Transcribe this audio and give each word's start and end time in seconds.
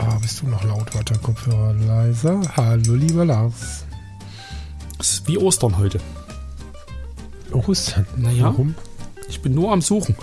Ah, 0.00 0.16
bist 0.20 0.42
du 0.42 0.48
noch 0.48 0.62
laut? 0.64 0.94
Warte, 0.94 1.14
Kopfhörer 1.18 1.72
leiser. 1.74 2.40
Hallo, 2.56 2.94
lieber 2.94 3.24
Lars. 3.24 3.84
Es 4.98 5.14
ist 5.14 5.28
wie 5.28 5.38
Ostern 5.38 5.76
heute. 5.76 5.98
Ostern? 7.52 8.06
Naja. 8.16 8.44
Warum? 8.44 8.74
Ich 9.28 9.40
bin 9.42 9.54
nur 9.54 9.72
am 9.72 9.80
Suchen. 9.82 10.14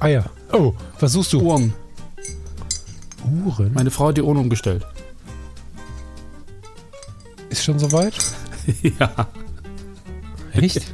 Ah 0.00 0.08
ja. 0.08 0.24
Oh, 0.52 0.72
was 1.00 1.12
suchst 1.12 1.32
du? 1.32 1.40
Uhren. 1.42 1.74
Uhren? 3.44 3.72
Meine 3.74 3.90
Frau 3.90 4.08
hat 4.08 4.16
die 4.16 4.22
Uhren 4.22 4.38
umgestellt. 4.38 4.86
Ist 7.50 7.64
schon 7.64 7.78
soweit? 7.78 8.14
ja. 8.98 9.28
Echt? 10.52 10.90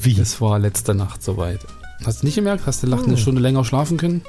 Wie? 0.00 0.18
Es 0.18 0.40
war 0.40 0.58
letzte 0.58 0.94
Nacht 0.94 1.22
soweit. 1.22 1.60
Hast 2.04 2.22
du 2.22 2.26
nicht 2.26 2.34
gemerkt? 2.36 2.66
Hast 2.66 2.82
du 2.82 2.92
Oh. 2.92 3.02
eine 3.02 3.16
Stunde 3.16 3.40
länger 3.40 3.64
schlafen 3.64 3.96
können? 3.96 4.22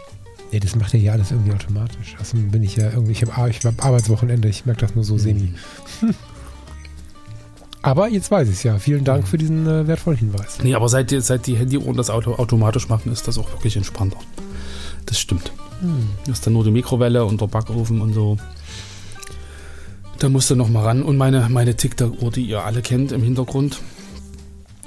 Nee, 0.51 0.59
das 0.61 0.75
macht 0.75 0.93
ja 0.93 0.99
hier 0.99 1.11
alles 1.13 1.31
irgendwie 1.31 1.51
automatisch. 1.53 2.15
Also 2.19 2.37
bin 2.37 2.63
ich 2.63 2.75
ja 2.77 2.89
irgendwie, 2.89 3.11
ich 3.11 3.23
habe 3.23 3.49
ich 3.49 3.65
hab 3.65 3.83
Arbeitswochenende, 3.85 4.47
ich 4.47 4.65
merke 4.65 4.81
das 4.81 4.95
nur 4.95 5.03
so 5.03 5.17
semi. 5.17 5.53
Aber 7.81 8.07
jetzt 8.09 8.31
weiß 8.31 8.47
ich 8.49 8.55
es 8.55 8.63
ja. 8.63 8.79
Vielen 8.79 9.03
Dank 9.03 9.27
für 9.27 9.37
diesen 9.37 9.65
äh, 9.67 9.87
wertvollen 9.87 10.17
Hinweis. 10.19 10.57
Nee, 10.61 10.73
aber 10.75 10.89
seit, 10.89 11.11
die- 11.11 11.21
seit 11.21 11.47
die 11.47 11.55
Handyuhren 11.55 11.95
das 11.95 12.09
Auto 12.09 12.33
automatisch 12.33 12.89
machen, 12.89 13.11
ist 13.13 13.27
das 13.27 13.37
auch 13.37 13.49
wirklich 13.51 13.77
entspannter. 13.77 14.17
Das 15.05 15.19
stimmt. 15.19 15.51
Hm. 15.81 16.09
Das 16.25 16.39
ist 16.39 16.45
dann 16.45 16.53
nur 16.53 16.63
die 16.65 16.71
Mikrowelle 16.71 17.23
und 17.23 17.39
der 17.39 17.47
Backofen 17.47 18.01
und 18.01 18.13
so. 18.13 18.37
Da 20.19 20.27
musst 20.27 20.49
du 20.49 20.55
noch 20.55 20.67
mal 20.69 20.83
ran. 20.83 21.01
Und 21.03 21.15
meine, 21.17 21.47
meine 21.49 21.75
TikTok-Uhr, 21.75 22.31
die 22.31 22.41
ihr 22.41 22.63
alle 22.63 22.81
kennt 22.81 23.11
im 23.11 23.21
Hintergrund. 23.21 23.79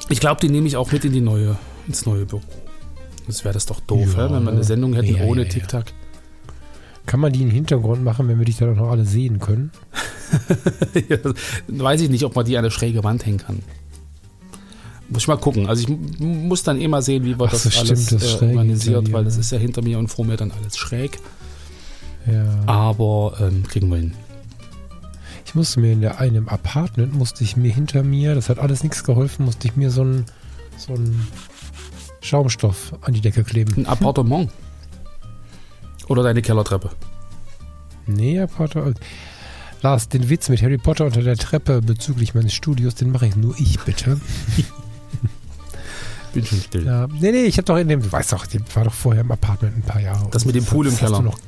Ich 0.09 0.21
glaube, 0.21 0.41
die 0.41 0.51
nehme 0.51 0.67
ich 0.67 0.77
auch 0.77 0.91
mit 0.93 1.05
in 1.05 1.13
die 1.13 1.21
neue, 1.21 1.57
ins 1.87 2.05
neue 2.05 2.27
Büro. 2.27 2.43
Das 3.31 3.45
wäre 3.45 3.55
das 3.55 3.65
doch 3.67 3.79
doof, 3.79 4.15
Ja, 4.17 4.29
wenn 4.29 4.43
wir 4.43 4.51
eine 4.51 4.65
Sendung 4.65 4.93
hätten 4.93 5.15
ja, 5.15 5.23
ohne 5.23 5.45
ja. 5.45 5.49
TikTok. 5.49 5.85
Kann 7.07 7.21
man 7.21 7.33
die 7.33 7.43
im 7.43 7.51
Hintergrund 7.51 8.03
machen, 8.03 8.27
wenn 8.27 8.39
wir 8.39 8.45
dich 8.45 8.59
dann 8.59 8.73
auch 8.73 8.83
noch 8.83 8.91
alle 8.91 9.05
sehen 9.05 9.39
können? 9.39 9.71
Weiß 11.69 12.01
ich 12.01 12.11
nicht, 12.11 12.25
ob 12.25 12.35
man 12.35 12.45
die 12.45 12.57
an 12.57 12.65
eine 12.65 12.73
schräge 12.73 13.05
Wand 13.05 13.25
hängen 13.25 13.39
kann. 13.39 13.61
Muss 15.09 15.23
ich 15.23 15.29
mal 15.29 15.37
gucken. 15.37 15.69
Also 15.69 15.83
ich 15.83 16.19
muss 16.19 16.65
dann 16.65 16.81
eh 16.81 16.89
mal 16.89 17.03
sehen, 17.03 17.25
wie 17.25 17.39
wir 17.39 17.47
Ach 17.47 17.53
das 17.53 17.67
alles 17.79 18.05
stimmt, 18.05 18.21
das 18.23 18.43
äh, 18.43 18.47
organisiert, 18.47 19.07
dir, 19.07 19.13
weil 19.13 19.25
das 19.25 19.35
ne? 19.35 19.41
ist 19.41 19.53
ja 19.53 19.59
hinter 19.59 19.83
mir 19.83 19.99
und 20.01 20.09
vor 20.09 20.25
mir 20.25 20.37
dann 20.37 20.51
alles 20.51 20.77
schräg. 20.77 21.19
Ja. 22.27 22.47
Aber 22.67 23.35
ähm, 23.41 23.63
kriegen 23.63 23.89
wir 23.91 23.97
hin. 23.99 24.15
Ich 25.47 25.55
musste 25.55 25.79
mir 25.79 25.93
in 25.93 26.01
der 26.01 26.19
einem 26.19 26.49
Apartment, 26.49 27.15
musste 27.15 27.45
ich 27.45 27.57
mir 27.57 27.73
hinter 27.73 28.03
mir, 28.03 28.35
das 28.35 28.49
hat 28.49 28.59
alles 28.59 28.83
nichts 28.83 29.05
geholfen, 29.05 29.45
musste 29.45 29.69
ich 29.69 29.77
mir 29.77 29.91
so 29.91 30.03
einen 30.03 30.27
so 30.77 30.95
einen 30.95 31.27
Schaumstoff 32.21 32.93
an 33.01 33.15
die 33.15 33.21
Decke 33.21 33.45
kleben. 33.45 33.75
Ein 33.77 33.87
Appartement. 33.87 34.51
Oder 36.09 36.23
deine 36.23 36.43
Kellertreppe. 36.43 36.91
Nee, 38.07 38.41
Appartement. 38.41 38.99
Lars, 39.83 40.09
den 40.09 40.29
Witz 40.29 40.49
mit 40.49 40.63
Harry 40.63 40.79
Potter 40.79 41.07
unter 41.07 41.23
der 41.23 41.37
Treppe 41.37 41.81
bezüglich 41.81 42.35
meines 42.35 42.53
Studios, 42.53 42.95
den 42.95 43.13
mache 43.13 43.27
ich 43.27 43.37
nur 43.37 43.55
ich, 43.59 43.81
bitte. 43.81 44.21
Bin 46.35 46.45
schon 46.45 46.61
still. 46.61 46.87
Ja, 46.87 47.09
nee, 47.09 47.33
nee, 47.33 47.45
ich 47.45 47.57
habe 47.57 47.65
doch 47.65 47.77
in 47.77 47.89
dem, 47.89 48.03
du 48.03 48.13
weißt 48.13 48.33
doch, 48.33 48.47
ich 48.47 48.77
war 48.77 48.85
doch 48.85 48.93
vorher 48.93 49.23
im 49.23 49.33
Apartment 49.33 49.79
ein 49.79 49.83
paar 49.83 50.01
Jahre. 50.01 50.29
Das 50.31 50.45
mit 50.45 50.55
dem 50.55 50.65
Pool 50.65 50.87
im 50.87 50.97
Keller. 50.97 51.23
Noch, 51.23 51.39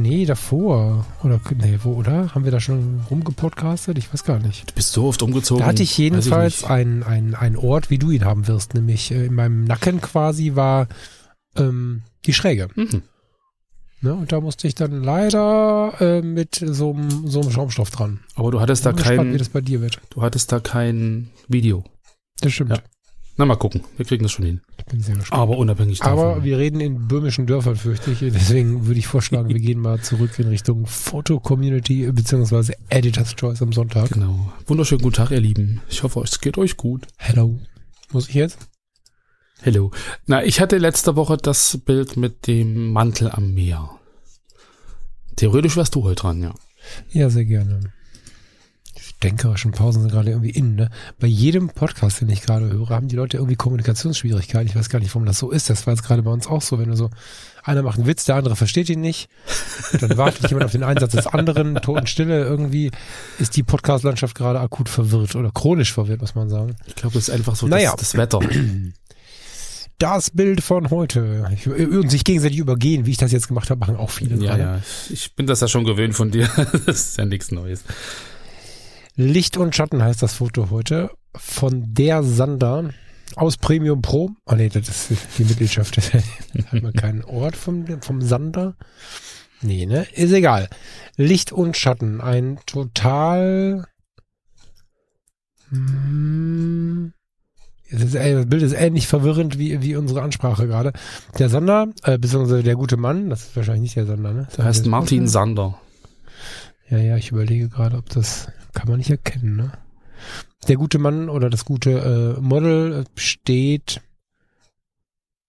nee, 0.00 0.24
davor. 0.26 1.06
Oder, 1.22 1.40
nee, 1.56 1.78
wo, 1.82 1.94
oder? 1.94 2.34
Haben 2.34 2.44
wir 2.44 2.52
da 2.52 2.60
schon 2.60 3.00
rumgepodcastet? 3.10 3.98
Ich 3.98 4.12
weiß 4.12 4.24
gar 4.24 4.38
nicht. 4.38 4.70
Du 4.70 4.74
bist 4.74 4.92
so 4.92 5.06
oft 5.06 5.22
umgezogen. 5.22 5.60
Da 5.62 5.68
hatte 5.68 5.82
ich 5.82 5.96
jedenfalls 5.96 6.64
einen 6.64 7.02
ein, 7.02 7.56
Ort, 7.56 7.90
wie 7.90 7.98
du 7.98 8.10
ihn 8.10 8.24
haben 8.24 8.46
wirst, 8.48 8.74
nämlich 8.74 9.10
äh, 9.10 9.26
in 9.26 9.34
meinem 9.34 9.64
Nacken 9.64 10.00
quasi 10.00 10.54
war 10.54 10.88
ähm, 11.56 12.02
die 12.26 12.32
Schräge. 12.32 12.68
Mhm. 12.74 13.02
Ne? 14.02 14.14
Und 14.14 14.32
da 14.32 14.40
musste 14.40 14.66
ich 14.66 14.74
dann 14.74 15.02
leider 15.02 15.94
äh, 16.00 16.22
mit 16.22 16.54
so 16.54 16.92
einem 16.92 17.28
so 17.28 17.42
einem 17.42 17.50
Schaumstoff 17.50 17.90
dran. 17.90 18.20
Aber 18.34 18.50
du 18.50 18.60
hattest 18.60 18.86
da 18.86 18.90
Bin 18.92 18.98
gespannt, 18.98 19.20
wie 19.20 19.30
kein, 19.32 19.38
das 19.38 19.48
bei 19.50 19.60
dir 19.60 19.80
wird. 19.82 20.00
du 20.10 20.22
hattest 20.22 20.50
da 20.52 20.60
kein 20.60 21.30
Video. 21.48 21.84
Das 22.40 22.52
stimmt. 22.52 22.70
Ja. 22.70 22.78
Na, 23.36 23.46
mal 23.46 23.56
gucken. 23.56 23.82
Wir 23.96 24.04
kriegen 24.04 24.22
das 24.22 24.32
schon 24.32 24.44
hin. 24.44 24.60
Ich 24.78 24.84
bin 24.84 25.00
sehr 25.00 25.14
gespannt. 25.16 25.40
Aber 25.40 25.56
unabhängig 25.56 26.00
davon. 26.00 26.18
Aber 26.18 26.44
wir 26.44 26.58
reden 26.58 26.80
in 26.80 27.08
böhmischen 27.08 27.46
Dörfern, 27.46 27.76
fürchte 27.76 28.10
ich. 28.10 28.18
Deswegen 28.18 28.86
würde 28.86 28.98
ich 28.98 29.06
vorschlagen, 29.06 29.48
wir 29.54 29.58
gehen 29.58 29.80
mal 29.80 30.00
zurück 30.00 30.38
in 30.38 30.48
Richtung 30.48 30.84
Foto-Community 30.86 32.10
beziehungsweise 32.12 32.74
Editor's 32.90 33.34
Choice 33.36 33.62
am 33.62 33.72
Sonntag. 33.72 34.10
genau. 34.10 34.52
Wunderschönen 34.66 35.00
guten 35.02 35.14
Tag, 35.16 35.30
ihr 35.30 35.40
Lieben. 35.40 35.80
Ich 35.88 36.02
hoffe, 36.02 36.20
es 36.20 36.40
geht 36.40 36.58
euch 36.58 36.76
gut. 36.76 37.06
Hello. 37.16 37.58
Muss 38.12 38.28
ich 38.28 38.34
jetzt? 38.34 38.58
Hello. 39.62 39.90
Na, 40.26 40.44
ich 40.44 40.60
hatte 40.60 40.78
letzte 40.78 41.16
Woche 41.16 41.36
das 41.36 41.78
Bild 41.84 42.16
mit 42.16 42.46
dem 42.46 42.92
Mantel 42.92 43.30
am 43.30 43.54
Meer. 43.54 43.90
Theoretisch 45.36 45.76
wärst 45.76 45.94
du 45.94 46.02
heute 46.04 46.16
dran, 46.22 46.42
ja. 46.42 46.54
Ja, 47.12 47.30
sehr 47.30 47.44
gerne. 47.44 47.92
Denkerischen 49.22 49.72
Pausen 49.72 50.02
sind 50.02 50.10
gerade 50.12 50.30
irgendwie 50.30 50.50
innen. 50.50 50.76
Ne? 50.76 50.90
Bei 51.18 51.26
jedem 51.26 51.68
Podcast, 51.68 52.20
den 52.22 52.30
ich 52.30 52.40
gerade 52.40 52.70
höre, 52.70 52.88
haben 52.90 53.08
die 53.08 53.16
Leute 53.16 53.36
irgendwie 53.36 53.56
Kommunikationsschwierigkeiten. 53.56 54.66
Ich 54.68 54.76
weiß 54.76 54.88
gar 54.88 54.98
nicht, 54.98 55.14
warum 55.14 55.26
das 55.26 55.38
so 55.38 55.50
ist. 55.50 55.68
Das 55.68 55.86
war 55.86 55.92
jetzt 55.94 56.02
gerade 56.04 56.22
bei 56.22 56.30
uns 56.30 56.46
auch 56.46 56.62
so, 56.62 56.78
wenn 56.78 56.88
du 56.88 56.96
so, 56.96 57.10
einer 57.62 57.82
macht 57.82 57.98
einen 57.98 58.06
Witz, 58.06 58.24
der 58.24 58.36
andere 58.36 58.56
versteht 58.56 58.88
ihn 58.88 59.02
nicht. 59.02 59.28
Dann 60.00 60.16
wartet 60.16 60.48
jemand 60.48 60.64
auf 60.64 60.72
den 60.72 60.82
Einsatz 60.82 61.12
des 61.12 61.26
anderen, 61.26 61.74
Totenstille. 61.76 62.44
Irgendwie 62.44 62.90
ist 63.38 63.56
die 63.56 63.62
Podcast-Landschaft 63.62 64.34
gerade 64.34 64.58
akut 64.60 64.88
verwirrt 64.88 65.36
oder 65.36 65.50
chronisch 65.50 65.92
verwirrt, 65.92 66.22
muss 66.22 66.34
man 66.34 66.48
sagen. 66.48 66.76
Ich 66.86 66.94
glaube, 66.94 67.14
das 67.14 67.28
ist 67.28 67.34
einfach 67.34 67.56
so 67.56 67.66
Naja. 67.66 67.90
das, 67.92 68.12
das 68.12 68.16
Wetter. 68.16 68.40
Das 69.98 70.30
Bild 70.30 70.62
von 70.62 70.88
heute. 70.88 71.46
Ich, 71.54 71.66
und 71.68 72.10
sich 72.10 72.24
gegenseitig 72.24 72.56
übergehen, 72.58 73.04
wie 73.04 73.10
ich 73.10 73.18
das 73.18 73.32
jetzt 73.32 73.48
gemacht 73.48 73.68
habe, 73.68 73.80
machen 73.80 73.96
auch 73.96 74.08
viele 74.08 74.42
ja, 74.42 74.56
ja. 74.56 74.80
Ich 75.10 75.34
bin 75.34 75.46
das 75.46 75.60
ja 75.60 75.68
schon 75.68 75.84
gewöhnt 75.84 76.14
von 76.14 76.30
dir. 76.30 76.48
Das 76.86 77.00
ist 77.10 77.18
ja 77.18 77.26
nichts 77.26 77.52
Neues. 77.52 77.84
Licht 79.20 79.58
und 79.58 79.76
Schatten 79.76 80.02
heißt 80.02 80.22
das 80.22 80.32
Foto 80.32 80.70
heute. 80.70 81.10
Von 81.36 81.92
der 81.92 82.22
Sander 82.22 82.90
aus 83.36 83.58
Premium 83.58 84.00
Pro. 84.00 84.30
Oh 84.46 84.54
nee, 84.54 84.70
das 84.70 85.10
ist 85.10 85.20
die 85.38 85.44
Mitgliedschaft. 85.44 85.98
Hat 86.72 86.82
man 86.82 86.92
keinen 86.94 87.22
Ort 87.24 87.54
vom, 87.54 87.84
vom 88.00 88.22
Sander? 88.22 88.76
Nee, 89.60 89.84
ne? 89.84 90.06
Ist 90.14 90.32
egal. 90.32 90.68
Licht 91.16 91.52
und 91.52 91.76
Schatten. 91.76 92.22
Ein 92.22 92.60
total. 92.64 93.84
Hm, 95.68 97.12
das, 97.90 98.02
ist, 98.02 98.14
ey, 98.14 98.34
das 98.34 98.46
Bild 98.46 98.62
ist 98.62 98.72
ähnlich 98.72 99.06
verwirrend 99.06 99.58
wie, 99.58 99.82
wie 99.82 99.96
unsere 99.96 100.22
Ansprache 100.22 100.66
gerade. 100.66 100.94
Der 101.38 101.50
Sander, 101.50 101.88
äh, 102.04 102.18
beziehungsweise 102.18 102.62
der 102.62 102.74
gute 102.74 102.96
Mann, 102.96 103.28
das 103.28 103.42
ist 103.42 103.56
wahrscheinlich 103.56 103.82
nicht 103.82 103.96
der 103.96 104.06
Sander, 104.06 104.32
ne? 104.32 104.48
Der 104.56 104.64
heißt 104.64 104.86
Martin 104.86 105.28
Sander. 105.28 105.78
Ja, 106.90 106.98
ja, 106.98 107.16
ich 107.16 107.30
überlege 107.30 107.68
gerade, 107.68 107.96
ob 107.96 108.08
das 108.08 108.48
kann 108.74 108.88
man 108.88 108.98
nicht 108.98 109.10
erkennen, 109.10 109.56
ne? 109.56 109.72
Der 110.68 110.76
gute 110.76 110.98
Mann 110.98 111.28
oder 111.28 111.48
das 111.48 111.64
gute 111.64 112.36
äh, 112.36 112.40
Model 112.40 113.04
steht 113.16 114.00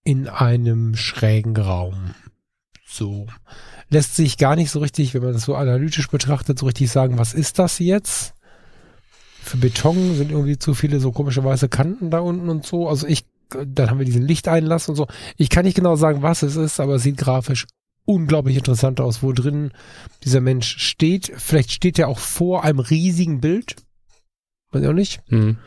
in 0.04 0.28
einem 0.28 0.94
schrägen 0.94 1.56
Raum. 1.56 2.14
So. 2.86 3.26
Lässt 3.90 4.16
sich 4.16 4.38
gar 4.38 4.56
nicht 4.56 4.70
so 4.70 4.78
richtig, 4.78 5.12
wenn 5.12 5.22
man 5.22 5.32
das 5.32 5.44
so 5.44 5.54
analytisch 5.54 6.08
betrachtet, 6.08 6.58
so 6.58 6.66
richtig 6.66 6.90
sagen, 6.90 7.18
was 7.18 7.34
ist 7.34 7.58
das 7.58 7.78
jetzt? 7.78 8.34
Für 9.42 9.58
Beton 9.58 10.14
sind 10.14 10.30
irgendwie 10.30 10.58
zu 10.58 10.74
viele 10.74 11.00
so 11.00 11.12
komische 11.12 11.44
weiße 11.44 11.68
Kanten 11.68 12.10
da 12.10 12.20
unten 12.20 12.48
und 12.48 12.64
so. 12.64 12.88
Also 12.88 13.06
ich, 13.06 13.26
dann 13.50 13.90
haben 13.90 13.98
wir 13.98 14.06
diesen 14.06 14.22
Lichteinlass 14.22 14.88
und 14.88 14.94
so. 14.94 15.08
Ich 15.36 15.50
kann 15.50 15.64
nicht 15.64 15.74
genau 15.74 15.96
sagen, 15.96 16.22
was 16.22 16.42
es 16.42 16.56
ist, 16.56 16.80
aber 16.80 16.94
es 16.94 17.02
sieht 17.02 17.18
grafisch 17.18 17.66
unglaublich 18.04 18.56
interessant 18.56 19.00
aus, 19.00 19.22
wo 19.22 19.32
drin 19.32 19.72
dieser 20.24 20.40
Mensch 20.40 20.78
steht. 20.78 21.32
Vielleicht 21.36 21.70
steht 21.70 21.98
er 21.98 22.08
auch 22.08 22.18
vor 22.18 22.64
einem 22.64 22.80
riesigen 22.80 23.40
Bild. 23.40 23.76
Weiß 24.70 24.82
ich 24.82 24.88
auch 24.88 24.94
nicht. 24.94 25.22
Hm. 25.28 25.58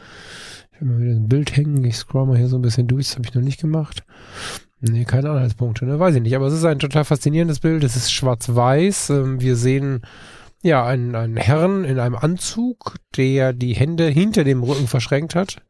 Ich 0.74 0.82
will 0.82 0.88
mal 0.90 1.00
wieder 1.02 1.16
ein 1.16 1.30
Bild 1.30 1.56
hängen. 1.56 1.84
Ich 1.86 1.98
scroll 1.98 2.26
mal 2.26 2.38
hier 2.38 2.50
so 2.50 2.58
ein 2.58 2.62
bisschen 2.62 2.88
durch. 2.88 3.08
Das 3.08 3.16
habe 3.16 3.28
ich 3.28 3.34
noch 3.34 3.42
nicht 3.42 3.62
gemacht. 3.62 4.04
Nee, 4.82 5.06
keine 5.06 5.30
Anhaltspunkte, 5.30 5.86
ne? 5.86 6.00
Weiß 6.00 6.16
ich 6.16 6.22
nicht. 6.22 6.36
Aber 6.36 6.48
es 6.48 6.54
ist 6.54 6.66
ein 6.66 6.80
total 6.80 7.06
faszinierendes 7.06 7.60
Bild. 7.60 7.84
Es 7.84 7.96
ist 7.96 8.12
schwarz-weiß. 8.12 9.12
Ähm, 9.12 9.40
Wir 9.40 9.56
sehen 9.56 10.02
ja 10.62 10.86
einen, 10.86 11.16
einen 11.16 11.38
Herrn 11.38 11.86
in 11.86 12.00
einem 12.00 12.16
Anzug, 12.16 12.96
der 13.16 13.54
die 13.54 13.74
Hände 13.74 14.08
hinter 14.08 14.44
dem 14.44 14.64
Rücken 14.64 14.88
verschränkt 14.88 15.36
hat. 15.36 15.62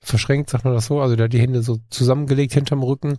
Verschränkt, 0.00 0.50
sagt 0.50 0.64
man 0.64 0.74
das 0.74 0.86
so. 0.86 1.00
Also 1.00 1.16
der 1.16 1.24
hat 1.24 1.32
die 1.32 1.40
Hände 1.40 1.62
so 1.62 1.78
zusammengelegt 1.90 2.54
hinterm 2.54 2.82
Rücken 2.82 3.18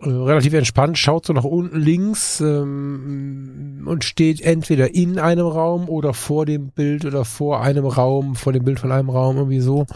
äh, 0.00 0.08
relativ 0.08 0.52
entspannt, 0.52 0.96
schaut 0.96 1.26
so 1.26 1.32
nach 1.32 1.44
unten 1.44 1.78
links 1.80 2.40
ähm, 2.40 3.82
und 3.86 4.04
steht 4.04 4.40
entweder 4.40 4.94
in 4.94 5.18
einem 5.18 5.46
Raum 5.46 5.88
oder 5.88 6.14
vor 6.14 6.46
dem 6.46 6.70
Bild 6.70 7.04
oder 7.04 7.24
vor 7.24 7.60
einem 7.60 7.84
Raum, 7.84 8.36
vor 8.36 8.52
dem 8.52 8.64
Bild 8.64 8.78
von 8.78 8.92
einem 8.92 9.10
Raum 9.10 9.36
irgendwie 9.36 9.60
so 9.60 9.86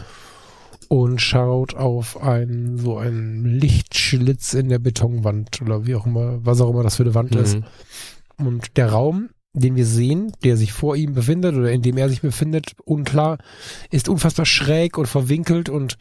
und 0.89 1.21
schaut 1.21 1.75
auf 1.75 2.21
einen 2.21 2.77
so 2.77 2.97
einen 2.97 3.45
Lichtschlitz 3.45 4.53
in 4.53 4.69
der 4.69 4.79
Betonwand 4.79 5.61
oder 5.61 5.87
wie 5.87 5.95
auch 5.95 6.05
immer, 6.05 6.45
was 6.45 6.61
auch 6.61 6.69
immer 6.69 6.83
das 6.83 6.97
für 6.97 7.03
eine 7.03 7.15
Wand 7.15 7.33
mhm. 7.33 7.41
ist. 7.41 7.57
Und 8.37 8.77
der 8.77 8.91
Raum, 8.91 9.29
den 9.53 9.75
wir 9.75 9.85
sehen, 9.85 10.33
der 10.43 10.57
sich 10.57 10.73
vor 10.73 10.95
ihm 10.95 11.13
befindet 11.13 11.55
oder 11.55 11.71
in 11.71 11.81
dem 11.81 11.97
er 11.97 12.09
sich 12.09 12.21
befindet, 12.21 12.75
unklar, 12.85 13.37
ist 13.89 14.09
unfassbar 14.09 14.45
schräg 14.45 14.97
und 14.97 15.07
verwinkelt 15.07 15.69
und 15.69 15.97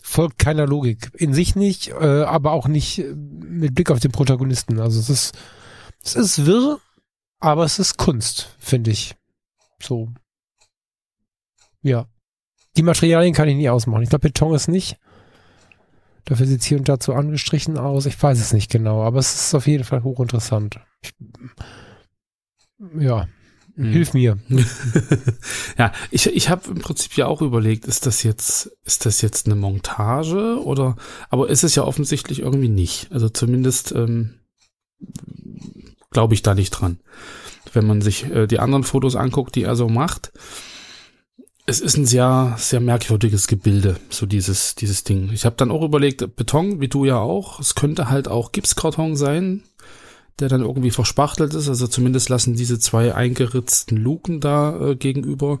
folgt 0.00 0.38
keiner 0.38 0.66
Logik. 0.66 1.10
In 1.14 1.34
sich 1.34 1.56
nicht, 1.56 1.88
äh, 1.88 2.22
aber 2.22 2.52
auch 2.52 2.68
nicht 2.68 2.98
äh, 2.98 3.14
mit 3.14 3.74
Blick 3.74 3.90
auf 3.90 4.00
den 4.00 4.12
Protagonisten. 4.12 4.80
Also 4.80 5.00
es 5.00 5.10
ist, 5.10 5.38
es 6.02 6.16
ist 6.16 6.46
wirr, 6.46 6.80
aber 7.38 7.64
es 7.64 7.78
ist 7.78 7.96
Kunst, 7.96 8.54
finde 8.58 8.90
ich. 8.90 9.16
So. 9.82 10.08
Ja. 11.82 12.06
Die 12.76 12.82
Materialien 12.82 13.34
kann 13.34 13.48
ich 13.48 13.56
nie 13.56 13.68
ausmachen. 13.68 14.02
Ich 14.02 14.10
glaube, 14.10 14.28
Beton 14.28 14.54
ist 14.54 14.68
nicht. 14.68 14.98
Dafür 16.24 16.46
sieht 16.46 16.60
es 16.60 16.66
hier 16.66 16.78
und 16.78 16.88
da 16.88 17.00
zu 17.00 17.14
angestrichen 17.14 17.78
aus. 17.78 18.06
Ich 18.06 18.22
weiß 18.22 18.38
es 18.38 18.52
nicht 18.52 18.70
genau, 18.70 19.02
aber 19.02 19.18
es 19.18 19.34
ist 19.34 19.54
auf 19.54 19.66
jeden 19.66 19.84
Fall 19.84 20.02
hochinteressant. 20.02 20.78
Ich, 21.02 21.12
ja, 22.98 23.26
hm. 23.84 23.92
hilf 23.92 24.14
mir. 24.14 24.38
ja, 25.78 25.92
ich, 26.10 26.26
ich 26.26 26.48
habe 26.48 26.70
im 26.70 26.80
Prinzip 26.80 27.16
ja 27.16 27.26
auch 27.26 27.42
überlegt, 27.42 27.84
ist 27.86 28.06
das 28.06 28.22
jetzt, 28.22 28.70
ist 28.84 29.06
das 29.06 29.22
jetzt 29.22 29.46
eine 29.46 29.56
Montage 29.56 30.62
oder, 30.62 30.96
aber 31.28 31.48
ist 31.48 31.64
es 31.64 31.74
ja 31.74 31.84
offensichtlich 31.84 32.40
irgendwie 32.40 32.68
nicht. 32.68 33.08
Also 33.10 33.28
zumindest 33.28 33.92
ähm, 33.92 34.34
glaube 36.10 36.34
ich 36.34 36.42
da 36.42 36.54
nicht 36.54 36.70
dran. 36.70 37.00
Wenn 37.72 37.86
man 37.86 38.02
sich 38.02 38.24
äh, 38.30 38.46
die 38.46 38.58
anderen 38.58 38.84
Fotos 38.84 39.16
anguckt, 39.16 39.54
die 39.54 39.62
er 39.62 39.76
so 39.76 39.88
macht, 39.88 40.32
es 41.66 41.80
ist 41.80 41.96
ein 41.96 42.06
sehr, 42.06 42.56
sehr 42.58 42.80
merkwürdiges 42.80 43.46
Gebilde, 43.46 43.96
so 44.08 44.26
dieses, 44.26 44.74
dieses 44.74 45.04
Ding. 45.04 45.30
Ich 45.32 45.44
habe 45.44 45.54
dann 45.56 45.70
auch 45.70 45.82
überlegt, 45.82 46.34
Beton, 46.34 46.80
wie 46.80 46.88
du 46.88 47.04
ja 47.04 47.18
auch, 47.18 47.60
es 47.60 47.76
könnte 47.76 48.10
halt 48.10 48.26
auch 48.26 48.50
Gipskarton 48.50 49.14
sein, 49.14 49.62
der 50.40 50.48
dann 50.48 50.62
irgendwie 50.62 50.90
verspachtelt 50.90 51.54
ist. 51.54 51.68
Also 51.68 51.86
zumindest 51.86 52.28
lassen 52.28 52.54
diese 52.54 52.78
zwei 52.78 53.14
eingeritzten 53.14 53.96
Luken 53.96 54.40
da 54.40 54.90
äh, 54.90 54.96
gegenüber 54.96 55.60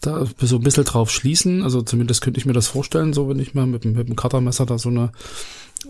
da 0.00 0.26
so 0.40 0.56
ein 0.56 0.62
bisschen 0.62 0.84
drauf 0.84 1.10
schließen. 1.10 1.62
Also 1.62 1.82
zumindest 1.82 2.22
könnte 2.22 2.38
ich 2.38 2.46
mir 2.46 2.52
das 2.52 2.68
vorstellen, 2.68 3.12
so 3.12 3.28
wenn 3.28 3.38
ich 3.38 3.54
mal 3.54 3.66
mit, 3.66 3.84
mit 3.84 4.08
dem 4.08 4.16
Cuttermesser 4.16 4.66
da 4.66 4.78
so 4.78 4.88
eine, 4.88 5.12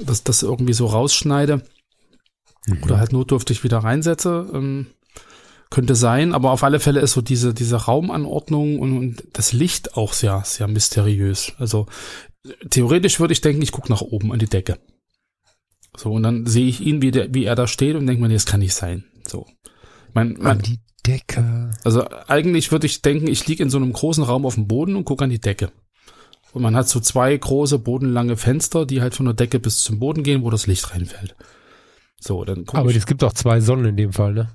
das, 0.01 0.25
das 0.25 0.43
irgendwie 0.43 0.75
so 0.75 0.87
rausschneide. 0.87 1.63
Mhm. 2.67 2.83
Oder 2.83 2.99
halt 2.99 3.13
notdürftig 3.13 3.65
wieder 3.65 3.79
reinsetze. 3.79 4.49
Ähm, 4.53 4.87
könnte 5.71 5.97
sein, 5.97 6.33
aber 6.33 6.53
auf 6.53 6.63
alle 6.63 6.79
Fälle 6.79 7.01
ist 7.01 7.13
so 7.13 7.21
diese, 7.21 7.53
diese 7.53 7.77
Raumanordnung 7.77 8.79
und, 8.79 8.97
und 8.97 9.25
das 9.33 9.53
Licht 9.53 9.97
auch 9.97 10.13
sehr, 10.13 10.43
sehr 10.45 10.69
mysteriös. 10.69 11.53
Also 11.59 11.87
theoretisch 12.71 13.19
würde 13.19 13.33
ich 13.33 13.41
denken, 13.41 13.63
ich 13.63 13.73
gucke 13.73 13.91
nach 13.91 14.01
oben 14.01 14.33
an 14.33 14.39
die 14.39 14.49
Decke. 14.49 14.79
So, 15.97 16.13
und 16.13 16.23
dann 16.23 16.47
sehe 16.47 16.67
ich 16.67 16.81
ihn, 16.81 17.03
wie, 17.03 17.11
der, 17.11 17.35
wie 17.35 17.45
er 17.45 17.55
da 17.55 17.67
steht 17.67 17.97
und 17.97 18.07
denke 18.07 18.23
mir, 18.23 18.29
nee, 18.29 18.35
das 18.35 18.47
kann 18.47 18.61
nicht 18.61 18.75
sein. 18.75 19.05
So. 19.27 19.47
Mein, 20.13 20.37
mein, 20.39 20.59
an 20.59 20.63
die 20.63 20.79
Decke. 21.07 21.71
Also 21.85 22.07
eigentlich 22.27 22.73
würde 22.73 22.87
ich 22.87 23.03
denken, 23.03 23.29
ich 23.29 23.47
liege 23.47 23.63
in 23.63 23.71
so 23.71 23.79
einem 23.79 23.93
großen 23.93 24.25
Raum 24.25 24.45
auf 24.45 24.55
dem 24.55 24.67
Boden 24.67 24.97
und 24.97 25.05
gucke 25.05 25.25
an 25.25 25.31
die 25.31 25.41
Decke. 25.41 25.73
Und 26.53 26.63
man 26.63 26.77
hat 26.77 26.89
so 26.89 27.01
zwei 27.01 27.37
große 27.37 27.79
bodenlange 27.79 28.37
Fenster, 28.37 28.87
die 28.87 29.03
halt 29.03 29.15
von 29.15 29.27
der 29.27 29.35
Decke 29.35 29.59
bis 29.59 29.81
zum 29.81 29.99
Boden 29.99 30.23
gehen, 30.23 30.43
wo 30.43 30.51
das 30.51 30.67
Licht 30.67 30.93
reinfällt. 30.95 31.37
So, 32.19 32.45
dann 32.45 32.65
Aber 32.73 32.95
es 32.95 33.07
gibt 33.07 33.23
auch 33.25 33.35
zwei 33.35 33.61
Sonnen 33.61 33.87
in 33.87 33.97
dem 33.97 34.13
Fall, 34.13 34.33
ne? 34.33 34.49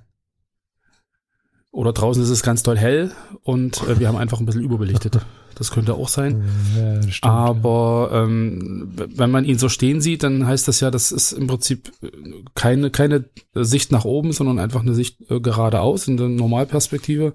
Oder 1.72 1.94
draußen 1.94 2.22
ist 2.22 2.30
es 2.30 2.44
ganz 2.44 2.64
toll 2.64 2.78
hell 2.78 3.12
und 3.44 3.82
äh, 3.88 4.00
wir 4.00 4.10
haben 4.10 4.18
einfach 4.18 4.40
ein 4.40 4.46
bisschen 4.46 4.64
überbelichtet. 4.64 5.20
Das 5.54 5.70
könnte 5.70 5.94
auch 5.94 6.08
sein. 6.08 6.44
Ja, 6.76 7.02
stimmt, 7.04 7.24
Aber 7.32 8.10
ja. 8.12 8.24
ähm, 8.24 8.94
wenn 8.96 9.30
man 9.30 9.46
ihn 9.46 9.60
so 9.60 9.70
stehen 9.70 10.02
sieht, 10.02 10.24
dann 10.24 10.48
heißt 10.48 10.68
das 10.68 10.80
ja, 10.80 10.90
das 10.90 11.12
ist 11.12 11.34
im 11.34 11.46
Prinzip 11.46 11.92
äh, 12.02 12.10
keine, 12.56 12.90
keine 12.90 13.26
Sicht 13.54 13.92
nach 13.92 14.06
oben, 14.06 14.32
sondern 14.32 14.58
einfach 14.58 14.82
eine 14.82 14.96
Sicht 14.96 15.20
äh, 15.30 15.40
geradeaus 15.40 16.08
in 16.08 16.18
der 16.18 16.30
Normalperspektive. 16.30 17.34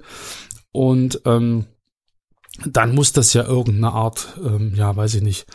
Und 0.73 1.21
ähm, 1.25 1.67
dann 2.65 2.97
muss 2.97 3.12
das 3.12 3.33
ja 3.33 3.44
irgendeine 3.44 3.93
Art, 3.93 4.38
ähm, 4.44 4.73
ja, 4.75 4.97
weiß 4.97 5.15
ich 5.15 5.23
nicht, 5.23 5.47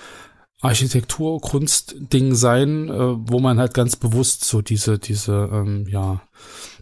Architektur, 0.61 1.41
Kunstding 1.41 2.35
sein, 2.35 2.87
äh, 2.89 3.15
wo 3.17 3.39
man 3.39 3.59
halt 3.59 3.73
ganz 3.73 3.95
bewusst 3.95 4.45
so 4.45 4.61
diese, 4.61 4.99
diese, 4.99 5.49
ähm, 5.51 5.87
ja, 5.89 6.21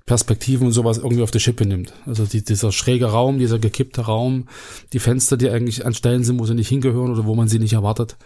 Perspektiven 0.06 0.68
und 0.68 0.74
sowas 0.74 0.98
irgendwie 0.98 1.22
auf 1.22 1.31
die 1.31 1.40
Schippe 1.40 1.66
nimmt. 1.66 1.94
Also 2.06 2.25
die, 2.25 2.44
dieser 2.44 2.72
schräge 2.72 3.07
Raum, 3.07 3.40
dieser 3.40 3.60
gekippte 3.60 4.01
Raum, 4.01 4.48
die 4.94 5.00
Fenster, 5.00 5.38
die 5.38 5.50
eigentlich 5.50 5.86
an 5.86 5.94
Stellen 5.94 6.24
sind, 6.24 6.40
wo 6.40 6.46
sie 6.46 6.56
nicht 6.56 6.69
hingehören 6.69 7.12
oder 7.12 7.25
wo 7.25 7.36
man 7.36 7.48
sie 7.48 7.60
nicht 7.60 7.74
erwartet. 7.74 8.18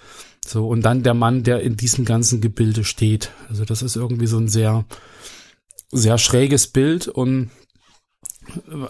So, 0.45 0.67
und 0.67 0.81
dann 0.81 1.03
der 1.03 1.13
Mann, 1.13 1.43
der 1.43 1.61
in 1.61 1.77
diesem 1.77 2.05
ganzen 2.05 2.41
Gebilde 2.41 2.83
steht. 2.83 3.31
Also 3.49 3.65
das 3.65 3.81
ist 3.81 3.95
irgendwie 3.95 4.27
so 4.27 4.37
ein 4.37 4.47
sehr, 4.47 4.85
sehr 5.91 6.17
schräges 6.17 6.67
Bild 6.67 7.07
und 7.07 7.49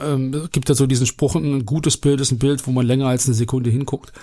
ähm, 0.02 0.50
gibt 0.52 0.70
ja 0.70 0.76
so 0.76 0.88
diesen 0.88 1.06
Spruch, 1.06 1.36
ein 1.36 1.66
gutes 1.66 1.98
Bild 1.98 2.22
ist 2.22 2.32
ein 2.32 2.40
Bild, 2.40 2.66
wo 2.66 2.72
man 2.72 2.86
länger 2.86 3.08
als 3.08 3.26
eine 3.26 3.36
Sekunde 3.36 3.70
hinguckt. 3.70 4.14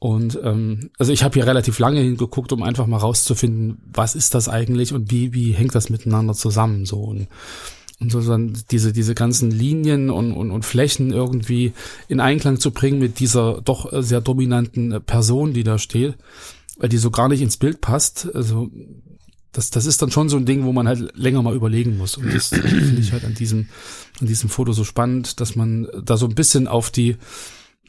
Und 0.00 0.38
ähm, 0.44 0.90
also 0.98 1.12
ich 1.12 1.24
habe 1.24 1.34
hier 1.34 1.46
relativ 1.46 1.78
lange 1.78 2.00
hingeguckt, 2.00 2.52
um 2.52 2.62
einfach 2.62 2.86
mal 2.86 2.98
rauszufinden, 2.98 3.82
was 3.92 4.14
ist 4.14 4.34
das 4.34 4.48
eigentlich 4.48 4.92
und 4.92 5.10
wie, 5.10 5.32
wie 5.34 5.52
hängt 5.52 5.74
das 5.74 5.90
miteinander 5.90 6.34
zusammen 6.34 6.84
so. 6.86 7.00
Und 7.00 7.26
und 8.00 8.12
so 8.12 8.20
dann 8.20 8.56
diese, 8.70 8.92
diese 8.92 9.14
ganzen 9.14 9.50
Linien 9.50 10.10
und, 10.10 10.32
und, 10.32 10.50
und 10.50 10.64
Flächen 10.64 11.12
irgendwie 11.12 11.72
in 12.08 12.20
Einklang 12.20 12.60
zu 12.60 12.70
bringen 12.70 13.00
mit 13.00 13.18
dieser 13.18 13.60
doch 13.60 13.90
sehr 14.02 14.20
dominanten 14.20 15.02
Person, 15.04 15.52
die 15.52 15.64
da 15.64 15.78
steht, 15.78 16.16
weil 16.78 16.88
die 16.88 16.98
so 16.98 17.10
gar 17.10 17.28
nicht 17.28 17.42
ins 17.42 17.56
Bild 17.56 17.80
passt. 17.80 18.28
Also 18.34 18.70
das, 19.52 19.70
das 19.70 19.86
ist 19.86 20.00
dann 20.00 20.12
schon 20.12 20.28
so 20.28 20.36
ein 20.36 20.46
Ding, 20.46 20.64
wo 20.64 20.72
man 20.72 20.86
halt 20.86 21.16
länger 21.16 21.42
mal 21.42 21.56
überlegen 21.56 21.98
muss. 21.98 22.16
Und 22.16 22.32
das 22.32 22.48
finde 22.48 23.00
ich 23.00 23.12
halt 23.12 23.24
an 23.24 23.34
diesem, 23.34 23.68
an 24.20 24.28
diesem 24.28 24.48
Foto 24.48 24.72
so 24.72 24.84
spannend, 24.84 25.40
dass 25.40 25.56
man 25.56 25.88
da 26.04 26.16
so 26.16 26.26
ein 26.26 26.34
bisschen 26.36 26.68
auf 26.68 26.90
die, 26.90 27.16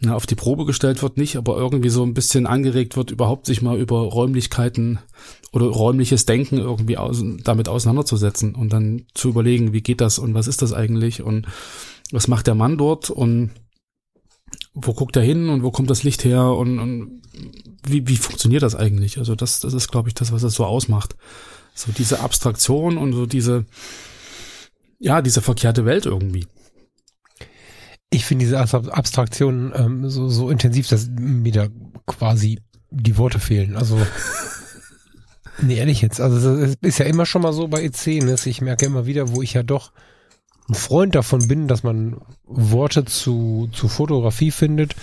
na, 0.01 0.15
auf 0.15 0.25
die 0.25 0.35
Probe 0.35 0.65
gestellt 0.65 1.01
wird, 1.01 1.17
nicht, 1.17 1.35
aber 1.35 1.57
irgendwie 1.57 1.89
so 1.89 2.03
ein 2.03 2.13
bisschen 2.13 2.47
angeregt 2.47 2.95
wird, 2.95 3.11
überhaupt 3.11 3.45
sich 3.45 3.61
mal 3.61 3.77
über 3.77 3.99
Räumlichkeiten 3.99 4.99
oder 5.51 5.65
räumliches 5.65 6.25
Denken 6.25 6.57
irgendwie 6.57 6.97
aus, 6.97 7.23
damit 7.43 7.67
auseinanderzusetzen 7.67 8.55
und 8.55 8.71
dann 8.71 9.05
zu 9.13 9.29
überlegen, 9.29 9.73
wie 9.73 9.81
geht 9.81 10.01
das 10.01 10.19
und 10.19 10.33
was 10.33 10.47
ist 10.47 10.61
das 10.61 10.73
eigentlich 10.73 11.21
und 11.21 11.47
was 12.11 12.27
macht 12.27 12.47
der 12.47 12.55
Mann 12.55 12.77
dort 12.77 13.09
und 13.09 13.51
wo 14.73 14.93
guckt 14.93 15.15
er 15.15 15.23
hin 15.23 15.49
und 15.49 15.63
wo 15.63 15.71
kommt 15.71 15.89
das 15.89 16.03
Licht 16.03 16.23
her 16.23 16.43
und, 16.43 16.79
und 16.79 17.21
wie, 17.85 18.07
wie 18.07 18.17
funktioniert 18.17 18.63
das 18.63 18.75
eigentlich? 18.75 19.17
Also 19.17 19.35
das, 19.35 19.59
das 19.59 19.73
ist, 19.73 19.89
glaube 19.89 20.09
ich, 20.09 20.15
das, 20.15 20.31
was 20.31 20.43
es 20.43 20.53
so 20.53 20.65
ausmacht. 20.65 21.15
So 21.73 21.91
diese 21.91 22.21
Abstraktion 22.21 22.97
und 22.97 23.13
so 23.13 23.25
diese, 23.25 23.65
ja, 24.99 25.21
diese 25.21 25.41
verkehrte 25.41 25.85
Welt 25.85 26.05
irgendwie. 26.05 26.45
Ich 28.11 28.25
finde 28.25 28.45
diese 28.45 28.59
Abstraktion 28.59 29.71
ähm, 29.75 30.09
so, 30.09 30.29
so 30.29 30.49
intensiv, 30.49 30.87
dass 30.87 31.07
mir 31.09 31.51
da 31.51 31.67
quasi 32.07 32.59
die 32.89 33.17
Worte 33.17 33.39
fehlen. 33.39 33.75
Also, 33.75 33.99
nee, 35.61 35.77
ehrlich 35.77 36.01
jetzt. 36.01 36.19
Also, 36.19 36.55
es 36.55 36.75
ist 36.81 36.97
ja 36.97 37.05
immer 37.05 37.25
schon 37.25 37.43
mal 37.43 37.53
so 37.53 37.67
bei 37.67 37.83
E10. 37.83 38.25
Ne? 38.25 38.35
Ich 38.45 38.61
merke 38.61 38.85
immer 38.85 39.05
wieder, 39.05 39.31
wo 39.31 39.41
ich 39.41 39.53
ja 39.53 39.63
doch 39.63 39.91
ein 40.69 40.75
Freund 40.75 41.15
davon 41.15 41.47
bin, 41.47 41.67
dass 41.67 41.83
man 41.83 42.17
Worte 42.45 43.05
zu, 43.05 43.69
zu 43.73 43.87
Fotografie 43.87 44.51
findet. 44.51 44.95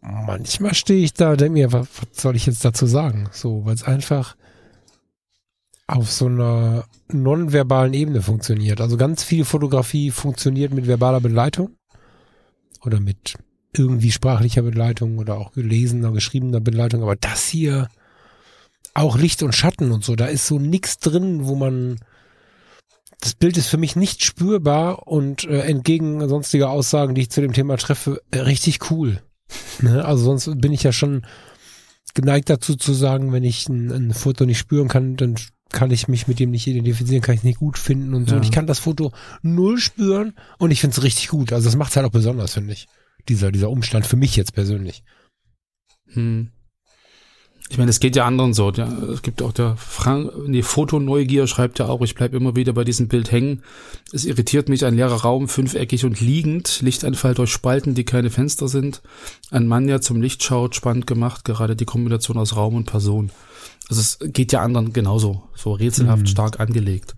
Manchmal 0.00 0.74
stehe 0.74 1.04
ich 1.04 1.12
da 1.12 1.32
und 1.32 1.40
denke 1.40 1.54
mir, 1.54 1.72
was, 1.72 1.88
was 2.00 2.22
soll 2.22 2.36
ich 2.36 2.46
jetzt 2.46 2.64
dazu 2.64 2.86
sagen? 2.86 3.28
So, 3.32 3.64
weil 3.64 3.74
es 3.74 3.82
einfach 3.82 4.36
auf 5.88 6.12
so 6.12 6.26
einer 6.26 6.84
nonverbalen 7.10 7.94
Ebene 7.94 8.22
funktioniert. 8.22 8.80
Also 8.80 8.96
ganz 8.96 9.24
viel 9.24 9.44
Fotografie 9.44 10.10
funktioniert 10.10 10.72
mit 10.72 10.86
verbaler 10.86 11.20
Begleitung 11.20 11.70
oder 12.84 13.00
mit 13.00 13.34
irgendwie 13.72 14.12
sprachlicher 14.12 14.62
Begleitung 14.62 15.18
oder 15.18 15.38
auch 15.38 15.52
gelesener, 15.52 16.12
geschriebener 16.12 16.60
Begleitung. 16.60 17.02
Aber 17.02 17.16
das 17.16 17.48
hier, 17.48 17.88
auch 18.92 19.16
Licht 19.16 19.42
und 19.42 19.54
Schatten 19.54 19.90
und 19.90 20.04
so, 20.04 20.14
da 20.14 20.26
ist 20.26 20.46
so 20.46 20.58
nix 20.58 20.98
drin, 20.98 21.46
wo 21.46 21.54
man, 21.54 21.98
das 23.20 23.34
Bild 23.34 23.56
ist 23.56 23.68
für 23.68 23.78
mich 23.78 23.96
nicht 23.96 24.22
spürbar 24.22 25.06
und 25.08 25.44
äh, 25.44 25.60
entgegen 25.60 26.28
sonstiger 26.28 26.68
Aussagen, 26.68 27.14
die 27.14 27.22
ich 27.22 27.30
zu 27.30 27.40
dem 27.40 27.54
Thema 27.54 27.78
treffe, 27.78 28.20
äh, 28.30 28.40
richtig 28.40 28.90
cool. 28.90 29.22
Ne? 29.80 30.04
Also 30.04 30.24
sonst 30.24 30.60
bin 30.60 30.72
ich 30.72 30.82
ja 30.82 30.92
schon 30.92 31.24
geneigt 32.14 32.50
dazu 32.50 32.74
zu 32.74 32.92
sagen, 32.92 33.32
wenn 33.32 33.44
ich 33.44 33.68
ein, 33.68 33.92
ein 33.92 34.12
Foto 34.12 34.44
nicht 34.44 34.58
spüren 34.58 34.88
kann, 34.88 35.16
dann 35.16 35.36
kann 35.70 35.90
ich 35.90 36.08
mich 36.08 36.26
mit 36.28 36.38
dem 36.38 36.50
nicht 36.50 36.66
identifizieren, 36.66 37.22
kann 37.22 37.34
ich 37.34 37.44
nicht 37.44 37.58
gut 37.58 37.78
finden 37.78 38.14
und 38.14 38.26
so. 38.26 38.34
Ja. 38.34 38.38
Und 38.38 38.44
ich 38.44 38.52
kann 38.52 38.66
das 38.66 38.78
Foto 38.78 39.12
null 39.42 39.78
spüren 39.78 40.34
und 40.58 40.70
ich 40.70 40.80
finde 40.80 40.96
es 40.96 41.02
richtig 41.02 41.28
gut. 41.28 41.52
Also 41.52 41.66
das 41.66 41.76
macht 41.76 41.90
es 41.90 41.96
halt 41.96 42.06
auch 42.06 42.12
besonders, 42.12 42.54
finde 42.54 42.72
ich. 42.72 42.88
Dieser, 43.28 43.52
dieser 43.52 43.70
Umstand 43.70 44.06
für 44.06 44.16
mich 44.16 44.36
jetzt 44.36 44.54
persönlich. 44.54 45.02
Hm. 46.06 46.50
Ich 47.70 47.76
meine, 47.76 47.90
es 47.90 48.00
geht 48.00 48.16
ja 48.16 48.24
anderen 48.24 48.54
so. 48.54 48.70
Ja, 48.72 48.88
es 49.12 49.20
gibt 49.20 49.42
auch 49.42 49.52
der 49.52 49.76
Frank, 49.76 50.32
nee, 50.46 50.62
Fotoneugier 50.62 51.46
schreibt 51.46 51.78
ja 51.78 51.86
auch, 51.86 52.00
ich 52.00 52.14
bleib 52.14 52.32
immer 52.32 52.56
wieder 52.56 52.72
bei 52.72 52.82
diesem 52.84 53.08
Bild 53.08 53.30
hängen. 53.30 53.62
Es 54.10 54.24
irritiert 54.24 54.70
mich 54.70 54.86
ein 54.86 54.96
leerer 54.96 55.20
Raum, 55.20 55.48
fünfeckig 55.48 56.04
und 56.06 56.20
liegend, 56.20 56.80
Lichteinfall 56.80 57.34
durch 57.34 57.52
Spalten, 57.52 57.94
die 57.94 58.04
keine 58.04 58.30
Fenster 58.30 58.68
sind. 58.68 59.02
Ein 59.50 59.66
Mann, 59.66 59.86
der 59.86 60.00
zum 60.00 60.22
Licht 60.22 60.42
schaut, 60.42 60.76
spannend 60.76 61.06
gemacht, 61.06 61.44
gerade 61.44 61.76
die 61.76 61.84
Kombination 61.84 62.38
aus 62.38 62.56
Raum 62.56 62.74
und 62.74 62.86
Person. 62.86 63.30
Also 63.90 64.00
es 64.00 64.18
geht 64.32 64.52
ja 64.52 64.62
anderen 64.62 64.92
genauso, 64.94 65.42
so 65.54 65.72
rätselhaft 65.72 66.22
Mhm. 66.22 66.26
stark 66.26 66.60
angelegt. 66.60 67.14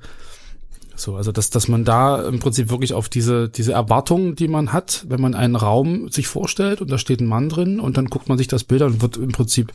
So, 0.97 1.17
also 1.17 1.33
dass, 1.33 1.49
dass 1.49 1.67
man 1.69 1.85
da 1.85 2.23
im 2.23 2.41
Prinzip 2.41 2.69
wirklich 2.69 2.93
auf 2.93 3.09
diese, 3.09 3.49
diese 3.49 3.73
Erwartung, 3.73 4.35
die 4.37 4.49
man 4.49 4.73
hat, 4.73 5.07
wenn 5.09 5.21
man 5.21 5.35
einen 5.35 5.57
Raum 5.57 6.11
sich 6.11 6.29
vorstellt 6.29 6.83
und 6.83 6.91
da 6.91 6.99
steht 6.99 7.21
ein 7.21 7.27
Mann 7.27 7.49
drin 7.49 7.81
und 7.81 7.97
dann 7.97 8.07
guckt 8.07 8.29
man 8.29 8.37
sich 8.37 8.49
das 8.49 8.65
Bild 8.65 8.83
an 8.83 8.93
und 8.95 9.03
wird 9.03 9.17
im 9.17 9.33
Prinzip 9.33 9.73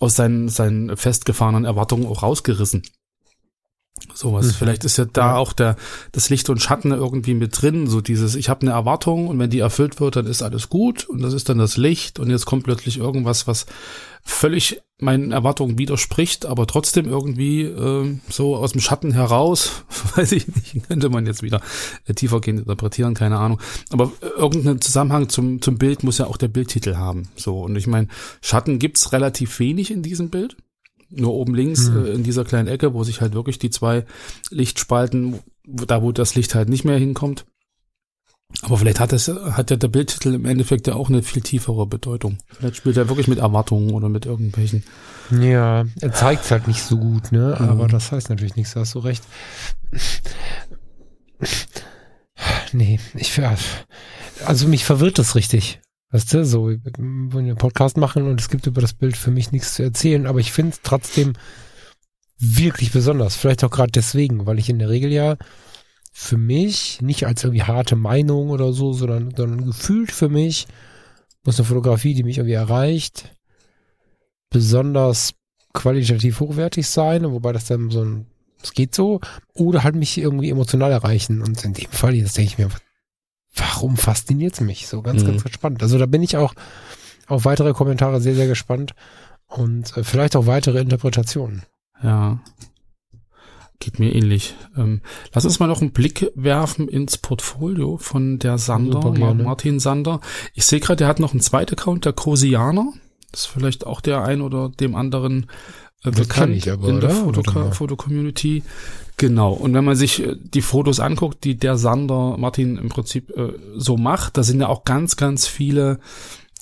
aus 0.00 0.16
seinen, 0.16 0.48
seinen 0.48 0.96
festgefahrenen 0.96 1.64
Erwartungen 1.64 2.06
auch 2.06 2.22
rausgerissen. 2.22 2.82
Sowas. 4.12 4.46
Mhm. 4.46 4.50
Vielleicht 4.50 4.84
ist 4.84 4.96
ja 4.96 5.04
da 5.04 5.36
auch 5.36 5.52
der, 5.52 5.76
das 6.12 6.28
Licht 6.28 6.50
und 6.50 6.60
Schatten 6.60 6.90
irgendwie 6.90 7.34
mit 7.34 7.60
drin, 7.60 7.86
so 7.86 8.00
dieses, 8.00 8.34
ich 8.34 8.48
habe 8.48 8.62
eine 8.62 8.72
Erwartung 8.72 9.28
und 9.28 9.38
wenn 9.38 9.50
die 9.50 9.60
erfüllt 9.60 10.00
wird, 10.00 10.16
dann 10.16 10.26
ist 10.26 10.42
alles 10.42 10.68
gut 10.68 11.08
und 11.08 11.22
das 11.22 11.32
ist 11.32 11.48
dann 11.48 11.58
das 11.58 11.76
Licht 11.76 12.18
und 12.18 12.28
jetzt 12.28 12.44
kommt 12.44 12.64
plötzlich 12.64 12.98
irgendwas, 12.98 13.46
was 13.46 13.66
völlig 14.22 14.80
meinen 14.98 15.32
Erwartungen 15.32 15.78
widerspricht, 15.78 16.46
aber 16.46 16.66
trotzdem 16.66 17.06
irgendwie 17.06 17.62
ähm, 17.62 18.20
so 18.28 18.56
aus 18.56 18.72
dem 18.72 18.80
Schatten 18.80 19.12
heraus, 19.12 19.84
weiß 20.16 20.32
ich 20.32 20.48
nicht, 20.48 20.88
könnte 20.88 21.08
man 21.08 21.26
jetzt 21.26 21.42
wieder 21.42 21.60
äh, 22.06 22.14
tiefergehend 22.14 22.60
interpretieren, 22.60 23.14
keine 23.14 23.38
Ahnung. 23.38 23.60
Aber 23.90 24.12
äh, 24.22 24.26
irgendeinen 24.38 24.80
Zusammenhang 24.80 25.28
zum, 25.28 25.60
zum 25.60 25.78
Bild 25.78 26.02
muss 26.02 26.18
ja 26.18 26.26
auch 26.26 26.36
der 26.36 26.48
Bildtitel 26.48 26.96
haben. 26.96 27.28
So, 27.36 27.60
und 27.60 27.76
ich 27.76 27.86
meine, 27.86 28.08
Schatten 28.40 28.78
gibt's 28.78 29.12
relativ 29.12 29.58
wenig 29.58 29.90
in 29.90 30.02
diesem 30.02 30.30
Bild. 30.30 30.56
Nur 31.10 31.34
oben 31.34 31.54
links 31.54 31.88
Hm. 31.88 32.04
äh, 32.06 32.08
in 32.10 32.22
dieser 32.22 32.44
kleinen 32.44 32.68
Ecke, 32.68 32.94
wo 32.94 33.04
sich 33.04 33.20
halt 33.20 33.34
wirklich 33.34 33.58
die 33.58 33.70
zwei 33.70 34.04
Lichtspalten, 34.50 35.40
wo, 35.66 35.84
da 35.84 36.02
wo 36.02 36.12
das 36.12 36.34
Licht 36.34 36.54
halt 36.54 36.68
nicht 36.68 36.84
mehr 36.84 36.98
hinkommt. 36.98 37.44
Aber 38.62 38.76
vielleicht 38.76 39.00
hat 39.00 39.10
das, 39.12 39.26
hat 39.28 39.70
ja 39.70 39.76
der 39.76 39.88
Bildtitel 39.88 40.32
im 40.32 40.44
Endeffekt 40.44 40.86
ja 40.86 40.94
auch 40.94 41.08
eine 41.08 41.22
viel 41.22 41.42
tiefere 41.42 41.86
Bedeutung. 41.86 42.38
Vielleicht 42.48 42.76
spielt 42.76 42.96
er 42.96 43.08
wirklich 43.08 43.26
mit 43.26 43.38
Erwartungen 43.38 43.90
oder 43.92 44.08
mit 44.08 44.26
irgendwelchen. 44.26 44.84
Ja, 45.40 45.84
er 46.00 46.12
zeigt 46.12 46.48
halt 46.50 46.68
nicht 46.68 46.82
so 46.82 46.96
gut, 46.98 47.32
ne? 47.32 47.56
Mhm. 47.58 47.68
Aber 47.68 47.88
das 47.88 48.12
heißt 48.12 48.28
natürlich 48.30 48.54
nichts, 48.54 48.74
da 48.74 48.80
hast 48.80 48.94
du 48.94 49.00
recht. 49.00 49.24
Nee, 52.72 52.98
ich 53.14 53.32
ver- 53.32 53.56
also 54.44 54.66
mich 54.68 54.84
verwirrt 54.84 55.18
das 55.18 55.34
richtig. 55.34 55.80
Weißt 56.14 56.32
du, 56.32 56.44
so, 56.44 56.68
wir 56.68 56.78
einen 56.96 57.56
Podcast 57.56 57.96
machen 57.96 58.28
und 58.28 58.40
es 58.40 58.48
gibt 58.48 58.68
über 58.68 58.80
das 58.80 58.94
Bild 58.94 59.16
für 59.16 59.32
mich 59.32 59.50
nichts 59.50 59.74
zu 59.74 59.82
erzählen, 59.82 60.28
aber 60.28 60.38
ich 60.38 60.52
finde 60.52 60.70
es 60.70 60.80
trotzdem 60.80 61.32
wirklich 62.38 62.92
besonders. 62.92 63.34
Vielleicht 63.34 63.64
auch 63.64 63.70
gerade 63.72 63.90
deswegen, 63.90 64.46
weil 64.46 64.60
ich 64.60 64.70
in 64.70 64.78
der 64.78 64.90
Regel 64.90 65.10
ja 65.10 65.36
für 66.12 66.36
mich 66.36 67.02
nicht 67.02 67.26
als 67.26 67.42
irgendwie 67.42 67.64
harte 67.64 67.96
Meinung 67.96 68.50
oder 68.50 68.72
so, 68.72 68.92
sondern, 68.92 69.34
sondern 69.34 69.66
gefühlt 69.66 70.12
für 70.12 70.28
mich 70.28 70.68
muss 71.42 71.58
eine 71.58 71.66
Fotografie, 71.66 72.14
die 72.14 72.22
mich 72.22 72.38
irgendwie 72.38 72.54
erreicht, 72.54 73.34
besonders 74.50 75.34
qualitativ 75.72 76.38
hochwertig 76.38 76.86
sein, 76.86 77.28
wobei 77.28 77.50
das 77.50 77.64
dann 77.64 77.90
so 77.90 78.04
ein, 78.04 78.26
es 78.62 78.72
geht 78.72 78.94
so, 78.94 79.20
oder 79.52 79.82
halt 79.82 79.96
mich 79.96 80.16
irgendwie 80.16 80.50
emotional 80.50 80.92
erreichen. 80.92 81.42
Und 81.42 81.64
in 81.64 81.72
dem 81.72 81.90
Fall, 81.90 82.14
jetzt 82.14 82.36
denke 82.36 82.52
ich 82.52 82.58
mir, 82.58 82.70
warum 83.54 83.96
fasziniert 83.96 84.54
es 84.54 84.60
mich? 84.60 84.86
So 84.86 85.02
ganz, 85.02 85.22
Mhm. 85.22 85.26
ganz 85.26 85.50
spannend. 85.50 85.82
Also 85.82 85.98
da 85.98 86.06
bin 86.06 86.22
ich 86.22 86.36
auch 86.36 86.54
auf 87.26 87.44
weitere 87.44 87.72
Kommentare 87.72 88.20
sehr, 88.20 88.34
sehr 88.34 88.46
gespannt 88.48 88.94
und 89.46 89.96
äh, 89.96 90.04
vielleicht 90.04 90.36
auch 90.36 90.46
weitere 90.46 90.80
Interpretationen. 90.80 91.62
Ja. 92.02 92.40
Geht 93.80 93.98
mir 93.98 94.14
ähnlich. 94.14 94.54
Ähm, 94.76 95.00
lass 95.32 95.44
uns 95.44 95.58
mal 95.58 95.66
noch 95.66 95.80
einen 95.80 95.92
Blick 95.92 96.30
werfen 96.34 96.88
ins 96.88 97.18
Portfolio 97.18 97.96
von 97.98 98.38
der 98.38 98.56
Sander. 98.56 99.00
Martin 99.34 99.80
Sander. 99.80 100.20
Ich 100.54 100.64
sehe 100.64 100.80
gerade, 100.80 100.96
der 100.98 101.08
hat 101.08 101.18
noch 101.20 101.32
einen 101.32 101.40
zweiten 101.40 101.74
Account, 101.74 102.04
der 102.04 102.12
Krosianer. 102.12 102.92
Das 103.30 103.42
ist 103.42 103.46
vielleicht 103.46 103.84
auch 103.84 104.00
der 104.00 104.22
ein 104.22 104.42
oder 104.42 104.68
dem 104.68 104.94
anderen 104.94 105.46
äh, 106.04 106.10
bekannt 106.12 106.54
ich 106.54 106.70
aber, 106.70 106.88
in 106.88 107.00
der. 107.00 107.10
Foto-Community. 107.10 108.62
Genau. 109.16 109.52
Und 109.52 109.74
wenn 109.74 109.84
man 109.84 109.96
sich 109.96 110.22
äh, 110.22 110.36
die 110.38 110.62
Fotos 110.62 111.00
anguckt, 111.00 111.44
die 111.44 111.56
der 111.56 111.76
Sander 111.76 112.36
Martin 112.36 112.76
im 112.76 112.88
Prinzip 112.88 113.30
äh, 113.36 113.52
so 113.76 113.96
macht, 113.96 114.36
da 114.36 114.42
sind 114.42 114.60
ja 114.60 114.68
auch 114.68 114.84
ganz, 114.84 115.16
ganz 115.16 115.46
viele 115.46 116.00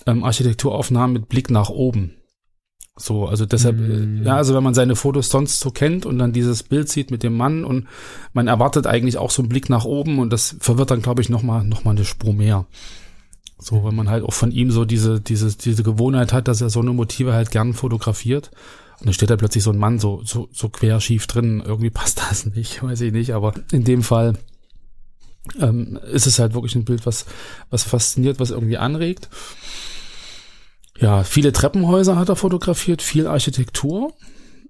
ähm, 0.06 0.24
Architekturaufnahmen 0.24 1.14
mit 1.14 1.28
Blick 1.28 1.50
nach 1.50 1.70
oben. 1.70 2.14
So, 2.96 3.26
also 3.26 3.46
deshalb, 3.46 3.78
Mm. 3.78 4.22
äh, 4.22 4.26
ja, 4.26 4.36
also 4.36 4.54
wenn 4.54 4.62
man 4.62 4.74
seine 4.74 4.96
Fotos 4.96 5.30
sonst 5.30 5.60
so 5.60 5.70
kennt 5.70 6.04
und 6.04 6.18
dann 6.18 6.32
dieses 6.32 6.62
Bild 6.62 6.90
sieht 6.90 7.10
mit 7.10 7.22
dem 7.22 7.36
Mann 7.36 7.64
und 7.64 7.86
man 8.34 8.48
erwartet 8.48 8.86
eigentlich 8.86 9.16
auch 9.16 9.30
so 9.30 9.40
einen 9.40 9.48
Blick 9.48 9.70
nach 9.70 9.86
oben 9.86 10.18
und 10.18 10.30
das 10.30 10.56
verwirrt 10.60 10.90
dann, 10.90 11.00
glaube 11.00 11.22
ich, 11.22 11.30
nochmal 11.30 11.64
noch 11.64 11.84
mal 11.84 11.92
eine 11.92 12.04
Spur 12.04 12.34
mehr. 12.34 12.66
So, 13.58 13.84
wenn 13.84 13.94
man 13.94 14.10
halt 14.10 14.24
auch 14.24 14.32
von 14.32 14.50
ihm 14.50 14.70
so 14.70 14.84
diese, 14.84 15.20
diese, 15.20 15.56
diese 15.56 15.82
Gewohnheit 15.82 16.32
hat, 16.32 16.48
dass 16.48 16.60
er 16.60 16.68
so 16.68 16.80
eine 16.80 16.92
Motive 16.92 17.32
halt 17.32 17.50
gern 17.50 17.72
fotografiert. 17.72 18.50
Und 19.02 19.06
dann 19.06 19.14
steht 19.14 19.30
da 19.30 19.36
plötzlich 19.36 19.64
so 19.64 19.72
ein 19.72 19.78
Mann 19.78 19.98
so, 19.98 20.22
so, 20.24 20.48
so 20.52 20.68
quer 20.68 21.00
schief 21.00 21.26
drin. 21.26 21.60
Irgendwie 21.66 21.90
passt 21.90 22.20
das 22.30 22.46
nicht, 22.46 22.84
weiß 22.84 23.00
ich 23.00 23.12
nicht. 23.12 23.34
Aber 23.34 23.52
in 23.72 23.82
dem 23.82 24.04
Fall 24.04 24.34
ähm, 25.60 25.98
ist 26.12 26.28
es 26.28 26.38
halt 26.38 26.54
wirklich 26.54 26.76
ein 26.76 26.84
Bild, 26.84 27.04
was, 27.04 27.26
was 27.68 27.82
fasziniert, 27.82 28.38
was 28.38 28.52
irgendwie 28.52 28.78
anregt. 28.78 29.28
Ja, 31.00 31.24
viele 31.24 31.50
Treppenhäuser 31.50 32.14
hat 32.16 32.28
er 32.28 32.36
fotografiert, 32.36 33.02
viel 33.02 33.26
Architektur. 33.26 34.14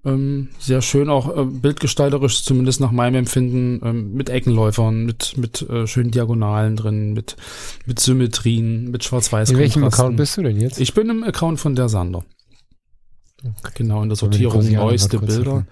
Ähm, 0.03 0.49
sehr 0.57 0.81
schön 0.81 1.09
auch 1.09 1.37
äh, 1.37 1.45
bildgestalterisch, 1.45 2.43
zumindest 2.43 2.81
nach 2.81 2.91
meinem 2.91 3.13
Empfinden, 3.13 3.81
ähm, 3.85 4.13
mit 4.13 4.29
Eckenläufern, 4.29 5.05
mit, 5.05 5.37
mit 5.37 5.61
äh, 5.69 5.85
schönen 5.85 6.09
Diagonalen 6.09 6.75
drin, 6.75 7.13
mit, 7.13 7.37
mit 7.85 7.99
Symmetrien, 7.99 8.89
mit 8.89 9.03
schwarz-weiß 9.03 9.51
In 9.51 9.59
welchem. 9.59 9.83
Account 9.83 10.17
bist 10.17 10.37
du 10.37 10.41
denn 10.41 10.59
jetzt? 10.59 10.79
Ich 10.79 10.95
bin 10.95 11.07
im 11.11 11.23
Account 11.23 11.59
von 11.59 11.75
der 11.75 11.87
Sander. 11.87 12.25
Genau, 13.75 14.01
in 14.03 14.09
der 14.09 14.15
Sortierung 14.15 14.69
neueste 14.71 15.19
Bilder. 15.19 15.65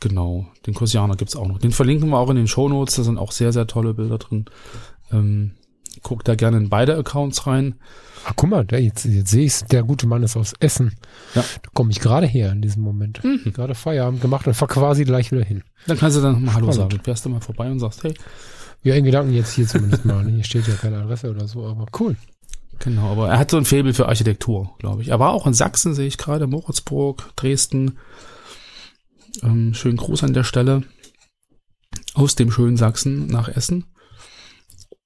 Genau, 0.00 0.46
den 0.66 0.74
Kosianer 0.74 1.16
gibt's 1.16 1.36
auch 1.36 1.46
noch. 1.46 1.58
Den 1.58 1.70
verlinken 1.70 2.08
wir 2.10 2.18
auch 2.18 2.30
in 2.30 2.36
den 2.36 2.48
Shownotes, 2.48 2.96
da 2.96 3.04
sind 3.04 3.18
auch 3.18 3.30
sehr, 3.30 3.52
sehr 3.52 3.66
tolle 3.68 3.94
Bilder 3.94 4.18
drin. 4.18 4.46
Ähm, 5.12 5.52
guckt 6.02 6.26
da 6.26 6.34
gerne 6.34 6.56
in 6.56 6.68
beide 6.68 6.96
Accounts 6.96 7.46
rein. 7.46 7.76
Ach, 8.24 8.32
guck 8.34 8.50
mal, 8.50 8.64
da, 8.64 8.78
jetzt, 8.78 9.04
jetzt 9.04 9.30
sehe 9.30 9.44
ich 9.44 9.60
der 9.64 9.84
gute 9.84 10.06
Mann 10.06 10.22
ist 10.22 10.36
aus 10.36 10.54
Essen. 10.58 10.96
Ja. 11.34 11.42
Da 11.62 11.70
komme 11.74 11.92
ich 11.92 12.00
gerade 12.00 12.26
her 12.26 12.50
in 12.50 12.62
diesem 12.62 12.82
Moment. 12.82 13.22
Mhm. 13.22 13.52
Gerade 13.52 13.74
Feierabend 13.74 14.20
gemacht 14.20 14.46
und 14.46 14.54
fahr 14.54 14.68
quasi 14.68 15.04
gleich 15.04 15.30
wieder 15.30 15.44
hin. 15.44 15.62
Dann 15.86 15.98
kannst 15.98 16.16
du 16.16 16.20
dann 16.20 16.44
mal 16.44 16.54
Hallo 16.54 16.72
sagen. 16.72 17.00
Fährst 17.02 17.24
du 17.24 17.28
mal 17.28 17.40
vorbei 17.40 17.70
und 17.70 17.78
sagst, 17.78 18.02
hey, 18.02 18.14
Ja, 18.82 18.94
in 18.96 19.04
Gedanken 19.04 19.32
jetzt 19.32 19.52
hier 19.52 19.66
zumindest 19.68 20.04
mal. 20.04 20.26
Hier 20.28 20.42
steht 20.42 20.66
ja 20.66 20.74
keine 20.74 20.98
Adresse 20.98 21.30
oder 21.30 21.46
so, 21.46 21.64
aber 21.64 21.86
cool. 22.00 22.16
Genau, 22.82 23.12
aber 23.12 23.28
er 23.28 23.38
hat 23.38 23.52
so 23.52 23.56
ein 23.56 23.64
Faible 23.64 23.94
für 23.94 24.08
Architektur, 24.08 24.74
glaube 24.78 25.02
ich. 25.02 25.08
Er 25.08 25.20
war 25.20 25.32
auch 25.32 25.46
in 25.46 25.54
Sachsen, 25.54 25.94
sehe 25.94 26.08
ich 26.08 26.18
gerade, 26.18 26.48
Moritzburg, 26.48 27.30
Dresden. 27.36 27.98
Ähm, 29.40 29.72
schönen 29.72 29.96
Gruß 29.96 30.24
an 30.24 30.32
der 30.32 30.42
Stelle. 30.42 30.82
Aus 32.14 32.34
dem 32.34 32.50
schönen 32.50 32.76
Sachsen 32.76 33.28
nach 33.28 33.48
Essen. 33.48 33.84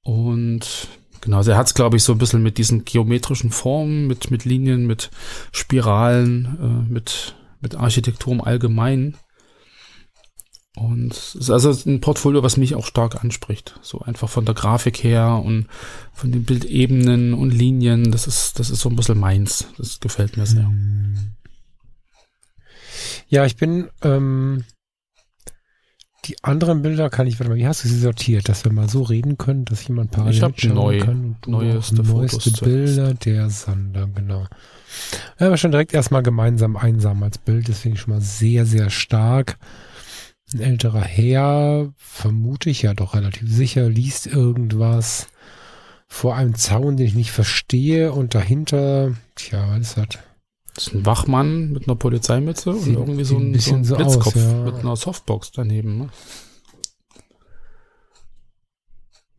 Und 0.02 0.88
genau, 1.20 1.36
also 1.36 1.50
er 1.50 1.58
hat 1.58 1.66
es, 1.66 1.74
glaube 1.74 1.98
ich, 1.98 2.02
so 2.02 2.12
ein 2.12 2.18
bisschen 2.18 2.42
mit 2.42 2.56
diesen 2.56 2.86
geometrischen 2.86 3.50
Formen, 3.50 4.06
mit, 4.06 4.30
mit 4.30 4.46
Linien, 4.46 4.86
mit 4.86 5.10
Spiralen, 5.52 6.86
äh, 6.88 6.90
mit, 6.90 7.36
mit 7.60 7.74
Architektur 7.74 8.32
im 8.32 8.40
Allgemeinen. 8.40 9.18
Und 10.76 11.14
es 11.14 11.34
ist 11.34 11.48
also 11.50 11.70
ein 11.88 12.00
Portfolio, 12.02 12.42
was 12.42 12.58
mich 12.58 12.74
auch 12.74 12.84
stark 12.84 13.24
anspricht. 13.24 13.78
So 13.80 14.00
einfach 14.00 14.28
von 14.28 14.44
der 14.44 14.54
Grafik 14.54 15.02
her 15.02 15.42
und 15.42 15.68
von 16.12 16.30
den 16.30 16.44
Bildebenen 16.44 17.32
und 17.32 17.50
Linien. 17.50 18.12
Das 18.12 18.26
ist, 18.26 18.58
das 18.58 18.68
ist 18.68 18.80
so 18.80 18.90
ein 18.90 18.96
bisschen 18.96 19.18
meins. 19.18 19.68
Das 19.78 20.00
gefällt 20.00 20.36
mir 20.36 20.44
sehr. 20.44 20.70
Ja, 23.28 23.46
ich 23.46 23.56
bin, 23.56 23.88
ähm, 24.02 24.64
die 26.26 26.36
anderen 26.42 26.82
Bilder 26.82 27.08
kann 27.08 27.26
ich, 27.26 27.38
warte 27.38 27.50
mal, 27.50 27.56
wie 27.56 27.66
hast 27.66 27.84
du 27.84 27.88
sie 27.88 27.98
sortiert, 27.98 28.48
dass 28.48 28.64
wir 28.64 28.72
mal 28.72 28.88
so 28.88 29.02
reden 29.02 29.38
können, 29.38 29.64
dass 29.64 29.86
jemand 29.88 30.10
parallel 30.10 30.34
Ich 30.34 30.42
hab 30.42 30.60
schauen 30.60 30.74
neu- 30.74 30.98
kann 30.98 31.36
und 31.46 31.48
neueste 31.48 32.02
neueste 32.02 32.40
Fotos 32.50 32.60
Bilder 32.60 33.14
der 33.14 33.48
Sander, 33.48 34.08
genau. 34.08 34.46
Ja, 35.38 35.46
aber 35.46 35.56
schon 35.56 35.70
direkt 35.70 35.94
erstmal 35.94 36.22
gemeinsam 36.22 36.76
einsam 36.76 37.22
als 37.22 37.38
Bild, 37.38 37.68
das 37.68 37.80
finde 37.80 37.94
ich 37.96 38.00
schon 38.02 38.12
mal 38.14 38.20
sehr, 38.20 38.66
sehr 38.66 38.90
stark. 38.90 39.58
Ein 40.54 40.60
älterer 40.60 41.02
Herr, 41.02 41.92
vermute 41.96 42.70
ich 42.70 42.82
ja 42.82 42.94
doch 42.94 43.14
relativ 43.14 43.50
sicher, 43.50 43.88
liest 43.88 44.26
irgendwas 44.26 45.26
vor 46.06 46.36
einem 46.36 46.54
Zaun, 46.54 46.96
den 46.96 47.06
ich 47.06 47.14
nicht 47.14 47.32
verstehe 47.32 48.12
und 48.12 48.34
dahinter, 48.34 49.14
tja, 49.34 49.68
was 49.70 49.80
ist 49.80 49.96
das? 49.96 50.06
Das 50.74 50.86
ist 50.88 50.94
ein 50.94 51.06
Wachmann 51.06 51.72
mit 51.72 51.88
einer 51.88 51.96
Polizeimütze 51.96 52.70
und 52.70 52.86
irgendwie 52.86 53.24
so 53.24 53.36
ein 53.36 53.46
ein, 53.46 53.52
bisschen 53.52 53.82
so 53.82 53.94
so 53.94 53.96
ein 53.96 54.04
Blitzkopf 54.04 54.36
aus, 54.36 54.42
ja. 54.42 54.64
mit 54.64 54.74
einer 54.76 54.96
Softbox 54.96 55.50
daneben. 55.52 55.98
Ne? 55.98 56.08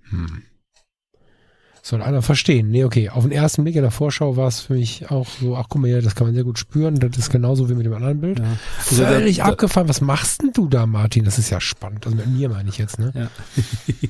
Hm. 0.10 0.44
Soll 1.88 2.02
einer 2.02 2.22
verstehen. 2.22 2.70
Nee, 2.70 2.84
okay. 2.84 3.08
Auf 3.08 3.24
den 3.24 3.32
ersten 3.32 3.64
Blick 3.64 3.78
in 3.78 3.82
der 3.82 3.92
Vorschau 3.92 4.36
war 4.36 4.50
es 4.50 4.60
für 4.60 4.74
mich 4.74 5.10
auch 5.10 5.26
so, 5.26 5.56
ach 5.56 5.68
guck 5.70 5.80
mal 5.80 5.88
hier, 5.88 6.02
das 6.02 6.16
kann 6.16 6.28
man 6.28 6.34
sehr 6.34 6.44
gut 6.44 6.60
spüren. 6.60 6.96
Das 7.00 7.18
ist 7.18 7.30
genauso 7.30 7.70
wie 7.70 7.76
mit 7.76 7.86
dem 7.86 7.94
anderen 7.94 8.20
Bild. 8.20 8.40
Ja. 8.40 8.58
Völlig 8.80 9.42
abgefahren. 9.42 9.88
Was 9.88 10.02
machst 10.02 10.42
denn 10.42 10.52
du 10.52 10.68
da, 10.68 10.86
Martin? 10.86 11.24
Das 11.24 11.40
ist 11.40 11.50
ja 11.50 11.62
spannend. 11.62 12.06
Also 12.06 12.18
mit 12.18 12.28
mir 12.28 12.50
meine 12.50 12.68
ich 12.68 12.78
jetzt, 12.78 13.00
ne? 13.00 13.14
Ja. 13.16 13.30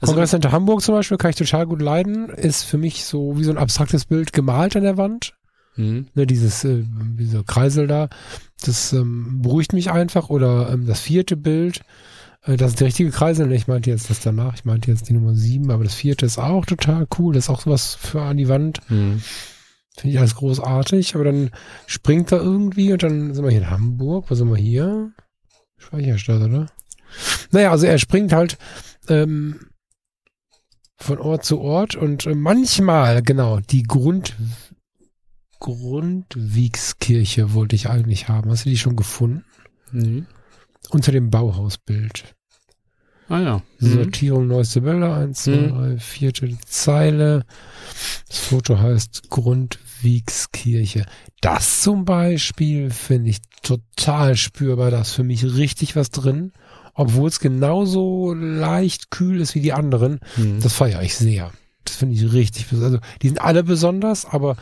Also, 0.00 0.14
Kongresscenter 0.14 0.50
Hamburg 0.50 0.82
zum 0.82 0.96
Beispiel 0.96 1.16
kann 1.16 1.30
ich 1.30 1.36
total 1.36 1.64
gut 1.64 1.80
leiden. 1.80 2.28
Ist 2.28 2.64
für 2.64 2.76
mich 2.76 3.04
so 3.04 3.38
wie 3.38 3.44
so 3.44 3.52
ein 3.52 3.56
abstraktes 3.56 4.06
Bild 4.06 4.32
gemalt 4.32 4.74
an 4.74 4.82
der 4.82 4.96
Wand. 4.96 5.34
Mhm. 5.76 6.08
Ne, 6.14 6.26
dieses, 6.26 6.64
äh, 6.64 6.82
dieser 6.84 7.44
Kreisel 7.44 7.86
da. 7.86 8.08
Das 8.64 8.92
ähm, 8.92 9.42
beruhigt 9.42 9.74
mich 9.74 9.92
einfach. 9.92 10.28
Oder 10.28 10.70
ähm, 10.72 10.86
das 10.86 11.00
vierte 11.00 11.36
Bild. 11.36 11.82
Äh, 12.42 12.56
das 12.56 12.72
ist 12.72 12.80
der 12.80 12.88
richtige 12.88 13.10
Kreisel. 13.10 13.46
Ne, 13.46 13.54
Ich 13.54 13.68
meinte 13.68 13.90
jetzt 13.90 14.10
das 14.10 14.20
danach. 14.20 14.54
Ich 14.54 14.64
meinte 14.64 14.90
jetzt 14.90 15.08
die 15.08 15.12
Nummer 15.12 15.34
sieben. 15.34 15.70
Aber 15.70 15.84
das 15.84 15.94
vierte 15.94 16.26
ist 16.26 16.38
auch 16.38 16.66
total 16.66 17.06
cool. 17.18 17.34
Das 17.34 17.44
ist 17.44 17.50
auch 17.50 17.62
sowas 17.62 17.94
für 17.94 18.22
an 18.22 18.36
die 18.36 18.48
Wand. 18.48 18.80
Mhm. 18.90 19.22
Finde 19.96 20.12
ich 20.14 20.18
alles 20.18 20.34
großartig. 20.34 21.14
Aber 21.14 21.24
dann 21.24 21.50
springt 21.86 22.32
er 22.32 22.40
irgendwie 22.40 22.92
und 22.92 23.02
dann 23.02 23.34
sind 23.34 23.44
wir 23.44 23.50
hier 23.50 23.60
in 23.60 23.70
Hamburg. 23.70 24.30
Wo 24.30 24.34
sind 24.34 24.48
wir 24.48 24.56
hier? 24.56 25.12
Speicherstadt, 25.78 26.42
oder? 26.42 26.66
Naja, 27.50 27.70
also 27.70 27.86
er 27.86 27.98
springt 27.98 28.32
halt 28.32 28.56
ähm, 29.08 29.60
von 30.96 31.18
Ort 31.18 31.44
zu 31.44 31.60
Ort 31.60 31.96
und 31.96 32.26
äh, 32.26 32.34
manchmal, 32.34 33.22
genau, 33.22 33.60
die 33.60 33.82
Grund 33.82 34.36
Grundwiegskirche 35.58 37.54
wollte 37.54 37.76
ich 37.76 37.88
eigentlich 37.88 38.28
haben. 38.28 38.50
Hast 38.50 38.64
du 38.64 38.70
die 38.70 38.78
schon 38.78 38.96
gefunden? 38.96 39.44
Mhm. 39.92 40.26
Unter 40.90 41.12
dem 41.12 41.30
Bauhausbild. 41.30 42.34
Ah 43.28 43.40
ja. 43.40 43.62
Sortierung 43.78 44.46
neueste 44.48 44.82
Bilder, 44.82 45.14
eins, 45.16 45.44
zwei, 45.44 45.52
Mhm. 45.56 45.68
drei, 45.68 45.98
vierte 45.98 46.58
Zeile. 46.66 47.44
Das 48.28 48.38
Foto 48.38 48.78
heißt 48.78 49.30
Grundwiegskirche. 49.30 51.06
Das 51.40 51.80
zum 51.82 52.04
Beispiel 52.04 52.90
finde 52.90 53.30
ich 53.30 53.38
total 53.62 54.36
spürbar. 54.36 54.90
Da 54.90 55.00
ist 55.00 55.12
für 55.12 55.24
mich 55.24 55.44
richtig 55.44 55.96
was 55.96 56.10
drin. 56.10 56.52
Obwohl 56.94 57.28
es 57.28 57.40
genauso 57.40 58.34
leicht 58.34 59.10
kühl 59.10 59.40
ist 59.40 59.54
wie 59.54 59.60
die 59.62 59.72
anderen. 59.72 60.20
Mhm. 60.36 60.60
Das 60.60 60.74
feiere 60.74 61.02
ich 61.02 61.14
sehr. 61.16 61.50
Das 61.84 61.96
finde 61.96 62.14
ich 62.16 62.32
richtig. 62.34 62.66
Also, 62.70 62.98
die 63.22 63.28
sind 63.28 63.40
alle 63.40 63.64
besonders, 63.64 64.26
aber 64.26 64.56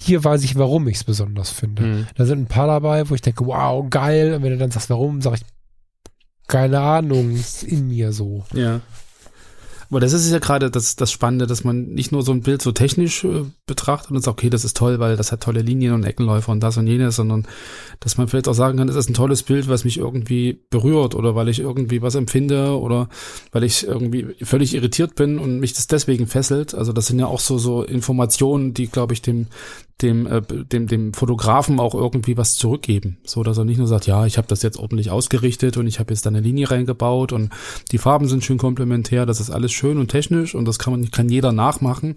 hier 0.00 0.22
weiß 0.22 0.44
ich, 0.44 0.54
warum 0.56 0.86
ich 0.86 0.96
es 0.98 1.04
besonders 1.04 1.50
finde. 1.50 1.82
Mhm. 1.82 2.06
Da 2.14 2.24
sind 2.24 2.38
ein 2.40 2.46
paar 2.46 2.68
dabei, 2.68 3.10
wo 3.10 3.14
ich 3.16 3.20
denke, 3.20 3.44
wow, 3.46 3.84
geil. 3.90 4.34
Und 4.34 4.42
wenn 4.44 4.52
du 4.52 4.58
dann 4.58 4.70
sagst, 4.70 4.90
warum, 4.90 5.20
sage 5.20 5.36
ich, 5.36 5.42
keine 6.46 6.80
Ahnung, 6.80 7.32
ist 7.32 7.62
in 7.62 7.88
mir 7.88 8.12
so. 8.12 8.44
Ja. 8.52 8.80
Aber 9.92 10.00
das 10.00 10.14
ist 10.14 10.32
ja 10.32 10.38
gerade 10.38 10.70
das, 10.70 10.96
das 10.96 11.12
Spannende, 11.12 11.46
dass 11.46 11.64
man 11.64 11.88
nicht 11.88 12.12
nur 12.12 12.22
so 12.22 12.32
ein 12.32 12.40
Bild 12.40 12.62
so 12.62 12.72
technisch 12.72 13.24
äh, 13.24 13.44
betrachtet 13.66 14.12
und 14.12 14.22
sagt, 14.22 14.38
okay, 14.38 14.48
das 14.48 14.64
ist 14.64 14.74
toll, 14.74 14.98
weil 15.00 15.18
das 15.18 15.32
hat 15.32 15.42
tolle 15.42 15.60
Linien 15.60 15.92
und 15.92 16.04
Eckenläufer 16.04 16.50
und 16.50 16.60
das 16.60 16.78
und 16.78 16.86
jenes, 16.86 17.16
sondern 17.16 17.46
dass 18.00 18.16
man 18.16 18.26
vielleicht 18.26 18.48
auch 18.48 18.54
sagen 18.54 18.78
kann, 18.78 18.86
das 18.86 18.96
ist 18.96 19.10
ein 19.10 19.14
tolles 19.14 19.42
Bild, 19.42 19.68
was 19.68 19.84
mich 19.84 19.98
irgendwie 19.98 20.64
berührt 20.70 21.14
oder 21.14 21.34
weil 21.34 21.50
ich 21.50 21.58
irgendwie 21.58 22.00
was 22.00 22.14
empfinde 22.14 22.80
oder 22.80 23.10
weil 23.50 23.64
ich 23.64 23.86
irgendwie 23.86 24.34
völlig 24.42 24.72
irritiert 24.72 25.14
bin 25.14 25.38
und 25.38 25.60
mich 25.60 25.74
das 25.74 25.88
deswegen 25.88 26.26
fesselt. 26.26 26.74
Also 26.74 26.94
das 26.94 27.08
sind 27.08 27.18
ja 27.18 27.26
auch 27.26 27.40
so, 27.40 27.58
so 27.58 27.82
Informationen, 27.82 28.72
die, 28.72 28.86
glaube 28.86 29.12
ich, 29.12 29.20
dem, 29.20 29.48
dem, 30.02 30.26
äh, 30.26 30.42
dem, 30.42 30.86
dem 30.86 31.14
Fotografen 31.14 31.80
auch 31.80 31.94
irgendwie 31.94 32.36
was 32.36 32.56
zurückgeben. 32.56 33.18
So, 33.24 33.42
dass 33.42 33.58
er 33.58 33.64
nicht 33.64 33.78
nur 33.78 33.86
sagt, 33.86 34.06
ja, 34.06 34.26
ich 34.26 34.38
habe 34.38 34.48
das 34.48 34.62
jetzt 34.62 34.78
ordentlich 34.78 35.10
ausgerichtet 35.10 35.76
und 35.76 35.86
ich 35.86 35.98
habe 35.98 36.12
jetzt 36.12 36.26
da 36.26 36.30
eine 36.30 36.40
Linie 36.40 36.70
reingebaut 36.70 37.32
und 37.32 37.50
die 37.90 37.98
Farben 37.98 38.28
sind 38.28 38.44
schön 38.44 38.58
komplementär, 38.58 39.26
das 39.26 39.40
ist 39.40 39.50
alles 39.50 39.72
schön 39.72 39.98
und 39.98 40.08
technisch 40.08 40.54
und 40.54 40.66
das 40.66 40.78
kann 40.78 40.92
man, 40.92 41.10
kann 41.10 41.28
jeder 41.28 41.52
nachmachen. 41.52 42.14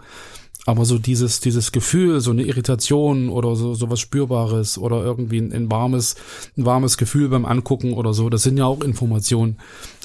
Aber 0.67 0.83
so 0.83 0.97
dieses, 0.97 1.41
dieses 1.41 1.71
Gefühl, 1.71 2.21
so 2.21 2.31
eine 2.31 2.41
Irritation 2.41 3.29
oder 3.29 3.55
so, 3.55 3.75
so 3.75 3.91
was 3.91 3.99
Spürbares 3.99 4.79
oder 4.79 5.03
irgendwie 5.03 5.37
ein, 5.37 5.53
ein 5.53 5.69
warmes, 5.69 6.15
ein 6.57 6.65
warmes 6.65 6.97
Gefühl 6.97 7.29
beim 7.29 7.45
Angucken 7.45 7.93
oder 7.93 8.13
so, 8.13 8.29
das 8.29 8.41
sind 8.41 8.57
ja 8.57 8.65
auch 8.65 8.81
Informationen 8.81 9.57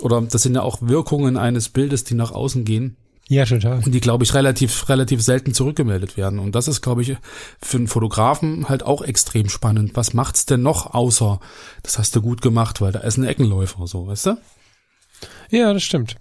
oder 0.03 0.21
das 0.21 0.43
sind 0.43 0.55
ja 0.55 0.63
auch 0.63 0.83
Wirkungen 0.83 1.39
eines 1.39 1.71
Bildes, 1.71 2.05
die 2.05 2.15
nach 2.15 2.33
außen 2.33 2.65
gehen 2.67 2.97
Ja, 3.31 3.45
total. 3.45 3.77
und 3.85 3.93
die, 3.93 4.01
glaube 4.01 4.25
ich, 4.25 4.35
relativ, 4.35 4.89
relativ 4.89 5.23
selten 5.23 5.55
zurückgemeldet 5.55 6.17
werden. 6.17 6.41
Und 6.41 6.57
das 6.57 6.67
ist, 6.67 6.83
glaube 6.83 7.03
ich, 7.03 7.17
für 7.63 7.77
einen 7.77 7.87
Fotografen 7.87 8.69
halt 8.69 8.83
auch 8.83 9.03
extrem 9.03 9.49
spannend. 9.49 9.93
Was 9.95 10.15
macht's 10.15 10.47
denn 10.47 10.63
noch 10.63 10.95
außer, 10.95 11.39
das 11.85 11.97
hast 11.97 12.17
du 12.17 12.23
gut 12.23 12.43
gemacht, 12.43 12.81
weil 12.81 12.91
da 12.91 12.99
ist 12.99 13.19
ein 13.19 13.25
Eckenläufer, 13.25 13.87
so, 13.87 14.09
weißt 14.09 14.27
du? 14.27 14.39
Ja, 15.51 15.73
das 15.73 15.85
stimmt. 15.85 16.17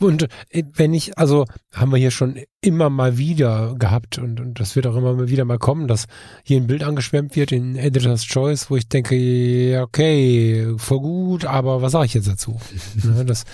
Und 0.00 0.24
äh, 0.50 0.64
wenn 0.74 0.94
ich, 0.94 1.16
also 1.16 1.44
haben 1.72 1.92
wir 1.92 1.98
hier 1.98 2.10
schon 2.10 2.40
immer 2.60 2.90
mal 2.90 3.18
wieder 3.18 3.76
gehabt 3.78 4.18
und, 4.18 4.40
und 4.40 4.58
das 4.58 4.74
wird 4.74 4.88
auch 4.88 4.96
immer 4.96 5.14
mal 5.14 5.28
wieder 5.28 5.44
mal 5.44 5.58
kommen, 5.58 5.86
dass 5.86 6.06
hier 6.42 6.60
ein 6.60 6.66
Bild 6.66 6.82
angeschwemmt 6.82 7.36
wird 7.36 7.52
in 7.52 7.76
Editor's 7.76 8.24
Choice, 8.26 8.68
wo 8.68 8.74
ich 8.74 8.88
denke, 8.88 9.14
ja, 9.14 9.82
okay, 9.82 10.74
voll 10.76 10.98
gut, 10.98 11.44
aber 11.44 11.82
was 11.82 11.92
sage 11.92 12.06
ich 12.06 12.14
jetzt 12.14 12.26
dazu? 12.26 12.60
ne, 13.04 13.24
das, 13.24 13.44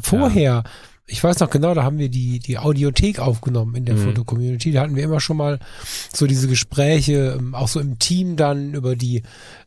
vorher, 0.00 0.62
ich 1.10 1.24
weiß 1.24 1.40
noch 1.40 1.48
genau, 1.48 1.72
da 1.72 1.84
haben 1.84 1.98
wir 1.98 2.10
die, 2.10 2.38
die 2.38 2.58
Audiothek 2.58 3.18
aufgenommen 3.18 3.74
in 3.74 3.86
der 3.86 3.94
Mhm. 3.96 4.04
Foto-Community. 4.04 4.72
Da 4.72 4.82
hatten 4.82 4.94
wir 4.94 5.02
immer 5.02 5.20
schon 5.20 5.38
mal 5.38 5.58
so 6.14 6.26
diese 6.26 6.48
Gespräche, 6.48 7.36
ähm, 7.38 7.54
auch 7.54 7.68
so 7.68 7.80
im 7.80 7.98
Team 7.98 8.36
dann 8.36 8.74
über 8.74 8.94
die, 8.94 9.22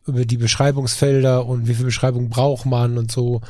über 0.06 0.24
die 0.24 0.36
Beschreibungsfelder 0.36 1.44
und 1.44 1.66
wie 1.66 1.74
viel 1.74 1.84
Beschreibung 1.84 2.30
braucht 2.30 2.64
man 2.64 2.96
und 2.96 3.10
so 3.10 3.40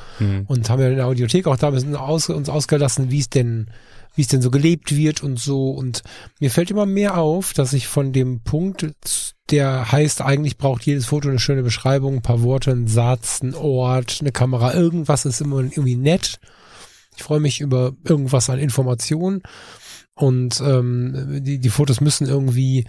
und 0.48 0.70
haben 0.70 0.80
ja 0.80 0.88
in 0.88 0.96
der 0.96 1.06
Audiothek 1.06 1.46
auch 1.46 1.56
da 1.56 1.68
ein 1.68 1.74
bisschen 1.74 1.94
aus, 1.96 2.28
uns 2.30 2.48
ausgelassen, 2.48 3.10
wie 3.10 3.18
es 3.20 3.28
denn, 3.28 3.68
wie 4.14 4.22
es 4.22 4.28
denn 4.28 4.42
so 4.42 4.50
gelebt 4.50 4.94
wird 4.96 5.22
und 5.22 5.38
so. 5.38 5.70
Und 5.70 6.02
mir 6.40 6.50
fällt 6.50 6.70
immer 6.70 6.86
mehr 6.86 7.18
auf, 7.18 7.52
dass 7.52 7.72
ich 7.74 7.88
von 7.88 8.12
dem 8.12 8.40
Punkt, 8.40 8.86
der 9.50 9.92
heißt, 9.92 10.22
eigentlich 10.22 10.56
braucht 10.56 10.86
jedes 10.86 11.06
Foto 11.06 11.28
eine 11.28 11.38
schöne 11.38 11.62
Beschreibung, 11.62 12.16
ein 12.16 12.22
paar 12.22 12.42
Worte, 12.42 12.70
ein 12.70 12.86
Satz, 12.88 13.42
ein 13.42 13.54
Ort, 13.54 14.18
eine 14.20 14.32
Kamera, 14.32 14.72
irgendwas 14.74 15.26
ist 15.26 15.40
immer 15.42 15.58
irgendwie 15.60 15.96
nett. 15.96 16.40
Ich 17.16 17.22
freue 17.22 17.40
mich 17.40 17.60
über 17.60 17.92
irgendwas 18.04 18.50
an 18.50 18.58
Informationen. 18.58 19.42
Und 20.14 20.60
ähm, 20.60 21.42
die, 21.42 21.58
die 21.58 21.68
Fotos 21.70 22.00
müssen 22.00 22.26
irgendwie 22.26 22.86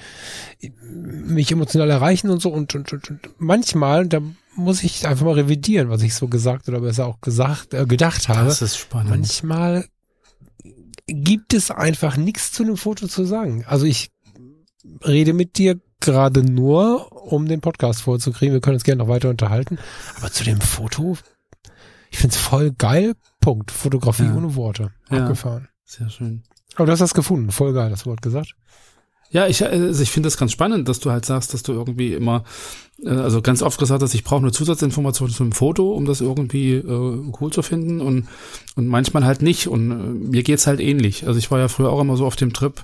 mich 0.91 1.51
emotional 1.51 1.89
erreichen 1.89 2.29
und 2.29 2.41
so. 2.41 2.49
Und, 2.49 2.75
und, 2.75 2.91
und, 2.91 3.09
und 3.09 3.29
manchmal, 3.37 4.07
da 4.07 4.21
muss 4.55 4.83
ich 4.83 5.07
einfach 5.07 5.25
mal 5.25 5.35
revidieren, 5.35 5.89
was 5.89 6.03
ich 6.03 6.13
so 6.15 6.27
gesagt 6.27 6.67
oder 6.67 6.81
besser 6.81 7.07
auch 7.07 7.21
gesagt, 7.21 7.73
äh, 7.73 7.85
gedacht 7.85 8.27
habe. 8.27 8.47
Das 8.47 8.61
ist 8.61 8.77
spannend. 8.77 9.09
Manchmal 9.09 9.85
gibt 11.07 11.53
es 11.53 11.71
einfach 11.71 12.17
nichts 12.17 12.51
zu 12.51 12.63
einem 12.63 12.77
Foto 12.77 13.07
zu 13.07 13.25
sagen. 13.25 13.63
Also 13.67 13.85
ich 13.85 14.11
rede 15.05 15.33
mit 15.33 15.57
dir 15.57 15.79
gerade 15.99 16.43
nur, 16.43 17.11
um 17.31 17.47
den 17.47 17.61
Podcast 17.61 18.01
vorzukriegen. 18.01 18.53
Wir 18.53 18.61
können 18.61 18.75
uns 18.75 18.83
gerne 18.83 19.01
noch 19.01 19.07
weiter 19.07 19.29
unterhalten. 19.29 19.79
Aber 20.17 20.31
zu 20.31 20.43
dem 20.43 20.59
Foto, 20.59 21.17
ich 22.13 22.19
find's 22.19 22.37
voll 22.37 22.71
geil. 22.71 23.15
Punkt. 23.41 23.71
Fotografie 23.71 24.23
Ja. 24.25 24.35
ohne 24.35 24.55
Worte. 24.55 24.91
Ja. 25.09 25.23
Abgefahren. 25.23 25.67
Sehr 25.83 26.09
schön. 26.09 26.43
Aber 26.75 26.85
du 26.85 26.91
hast 26.91 26.99
das 26.99 27.13
gefunden. 27.13 27.51
Voll 27.51 27.73
geil, 27.73 27.89
das 27.89 28.05
Wort 28.05 28.21
gesagt. 28.21 28.55
Ja, 29.31 29.47
ich, 29.47 29.65
also 29.65 30.01
ich 30.03 30.11
finde 30.11 30.27
das 30.27 30.37
ganz 30.37 30.51
spannend, 30.51 30.87
dass 30.87 30.99
du 30.99 31.09
halt 31.09 31.25
sagst, 31.25 31.55
dass 31.55 31.63
du 31.63 31.71
irgendwie 31.71 32.13
immer, 32.13 32.43
äh, 33.03 33.09
also 33.09 33.41
ganz 33.41 33.63
oft 33.63 33.79
gesagt 33.79 34.03
hast, 34.03 34.13
ich 34.13 34.23
brauche 34.23 34.41
eine 34.41 34.51
Zusatzinformation 34.51 35.31
zu 35.31 35.41
einem 35.41 35.53
Foto, 35.53 35.91
um 35.91 36.05
das 36.05 36.21
irgendwie 36.21 36.73
äh, 36.73 37.31
cool 37.41 37.51
zu 37.51 37.63
finden 37.63 37.99
und, 37.99 38.27
und 38.75 38.87
manchmal 38.87 39.25
halt 39.25 39.41
nicht. 39.41 39.67
Und 39.67 39.89
äh, 39.89 39.95
mir 39.95 40.43
geht's 40.43 40.67
halt 40.67 40.79
ähnlich. 40.79 41.25
Also 41.25 41.39
ich 41.39 41.49
war 41.49 41.57
ja 41.57 41.67
früher 41.67 41.89
auch 41.89 41.99
immer 42.01 42.15
so 42.15 42.27
auf 42.27 42.35
dem 42.35 42.53
Trip, 42.53 42.83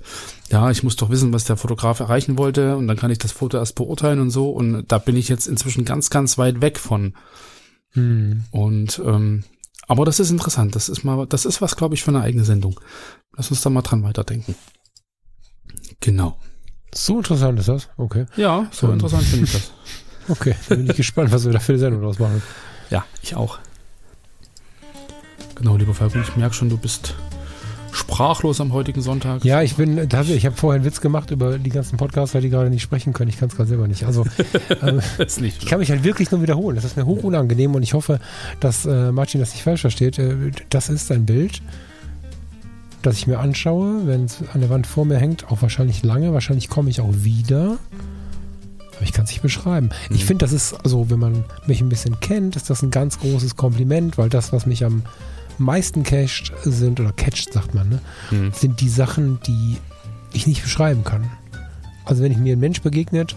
ja, 0.50 0.72
ich 0.72 0.82
muss 0.82 0.96
doch 0.96 1.12
wissen, 1.12 1.32
was 1.34 1.44
der 1.44 1.56
Fotograf 1.56 2.00
erreichen 2.00 2.40
wollte 2.40 2.78
und 2.78 2.88
dann 2.88 2.98
kann 2.98 3.12
ich 3.12 3.20
das 3.20 3.32
Foto 3.32 3.58
erst 3.58 3.76
beurteilen 3.76 4.20
und 4.20 4.32
so. 4.32 4.50
Und 4.50 4.86
da 4.88 4.98
bin 4.98 5.16
ich 5.16 5.30
jetzt 5.30 5.46
inzwischen 5.48 5.86
ganz, 5.86 6.10
ganz 6.10 6.40
weit 6.40 6.62
weg 6.62 6.80
von. 6.80 7.14
Hm. 7.92 8.44
Und 8.52 9.02
ähm, 9.06 9.44
aber 9.88 10.06
das 10.06 10.20
ist 10.20 10.30
interessant. 10.30 10.76
Das 10.76 10.88
ist 10.90 11.04
mal, 11.04 11.26
das 11.26 11.46
ist 11.46 11.62
was, 11.62 11.76
glaube 11.76 11.96
ich, 11.96 12.04
für 12.04 12.12
eine 12.12 12.22
eigene 12.22 12.44
Sendung. 12.46 12.80
Lass 13.36 13.50
uns 13.50 13.62
da 13.62 13.70
mal 13.70 13.82
dran 13.82 14.04
weiterdenken. 14.04 14.56
Genau. 16.00 16.38
So 16.94 17.18
interessant 17.18 17.60
ist 17.60 17.70
das. 17.70 17.90
Okay. 17.98 18.26
Ja, 18.36 18.68
so 18.72 18.88
Ähm. 18.88 18.94
interessant 18.94 19.24
finde 19.24 19.46
ich 19.46 19.52
das. 19.54 19.72
Okay, 20.30 20.54
da 20.70 20.76
bin 20.76 20.88
ich 20.88 20.96
gespannt, 20.96 21.32
was 21.32 21.44
wir 21.44 21.52
da 21.54 21.60
für 21.60 21.72
eine 21.72 21.80
Sendung 21.80 22.04
draus 22.04 22.20
machen. 22.20 22.44
Ja, 22.92 23.04
ich 23.24 23.36
auch. 23.36 23.58
Genau, 25.56 25.76
lieber 25.76 25.96
Falco, 25.96 26.20
ich 26.20 26.36
merke 26.36 26.54
schon, 26.54 26.70
du 26.70 26.78
bist 26.78 27.16
sprachlos 27.92 28.62
am 28.62 28.74
heutigen 28.74 29.02
Sonntag. 29.02 29.44
Ja, 29.46 29.62
ich 29.62 29.76
bin, 29.76 29.98
ich 29.98 30.46
habe 30.46 30.56
vorher 30.56 30.76
einen 30.76 30.86
Witz 30.86 31.02
gemacht 31.02 31.32
über 31.32 31.58
die 31.58 31.70
ganzen 31.70 31.98
Podcaster, 31.98 32.42
die 32.42 32.50
gerade 32.50 32.70
nicht 32.70 32.82
sprechen 32.82 33.14
können. 33.14 33.30
Ich 33.30 33.38
kann 33.40 33.50
es 33.50 33.56
gerade 33.56 33.70
selber 33.70 33.88
nicht. 33.88 34.04
Also 34.06 34.26
ähm, 34.82 35.00
ist 35.18 35.42
nicht 35.42 35.62
ich 35.64 35.70
kann 35.70 35.80
mich 35.80 35.90
halt 35.92 36.04
wirklich 36.04 36.32
nur 36.32 36.42
wiederholen. 36.42 36.76
Das 36.76 36.86
ist 36.86 36.98
mir 36.98 37.06
hoch 37.06 37.24
unangenehm 37.24 37.76
und 37.76 37.84
ich 37.84 37.94
hoffe, 37.94 38.20
dass 38.60 38.86
äh, 38.86 39.12
Martin 39.12 39.40
das 39.40 39.52
nicht 39.54 39.64
falsch 39.64 39.82
versteht. 39.82 40.20
Äh, 40.20 40.52
das 40.70 40.90
ist 40.90 41.12
ein 41.12 41.26
Bild, 41.26 41.62
das 43.02 43.18
ich 43.18 43.28
mir 43.28 43.40
anschaue, 43.40 44.06
wenn 44.08 44.26
es 44.26 44.38
an 44.54 44.62
der 44.62 44.70
Wand 44.70 44.86
vor 44.88 45.06
mir 45.06 45.18
hängt, 45.18 45.50
auch 45.52 45.62
wahrscheinlich 45.62 46.04
lange. 46.04 46.34
Wahrscheinlich 46.34 46.70
komme 46.70 46.90
ich 46.90 47.02
auch 47.02 47.14
wieder. 47.14 47.78
Aber 48.96 49.04
ich 49.06 49.14
kann 49.14 49.24
es 49.24 49.32
nicht 49.32 49.42
beschreiben. 49.42 49.90
Ich 50.10 50.24
Mhm. 50.24 50.28
finde, 50.28 50.46
das 50.46 50.52
ist, 50.52 50.74
also 50.84 51.10
wenn 51.10 51.20
man 51.20 51.46
mich 51.66 51.80
ein 51.80 51.88
bisschen 51.88 52.20
kennt, 52.20 52.58
ist 52.58 52.70
das 52.70 52.82
ein 52.82 52.92
ganz 52.92 53.18
großes 53.20 53.56
Kompliment, 53.56 54.18
weil 54.18 54.28
das, 54.28 54.52
was 54.52 54.66
mich 54.66 54.84
am 54.84 55.04
meisten 55.60 56.04
cached 56.04 56.52
sind, 56.64 57.00
oder 57.00 57.12
catched 57.12 57.54
sagt 57.54 57.74
man, 57.74 57.90
ne, 57.90 58.00
Hm. 58.30 58.52
sind 58.54 58.82
die 58.82 58.90
Sachen, 58.90 59.40
die 59.46 59.78
ich 60.34 60.48
nicht 60.48 60.64
beschreiben 60.64 61.04
kann. 61.04 61.30
Also 62.06 62.24
wenn 62.24 62.32
ich 62.32 62.38
mir 62.38 62.56
ein 62.56 62.60
Mensch 62.60 62.82
begegnet, 62.82 63.36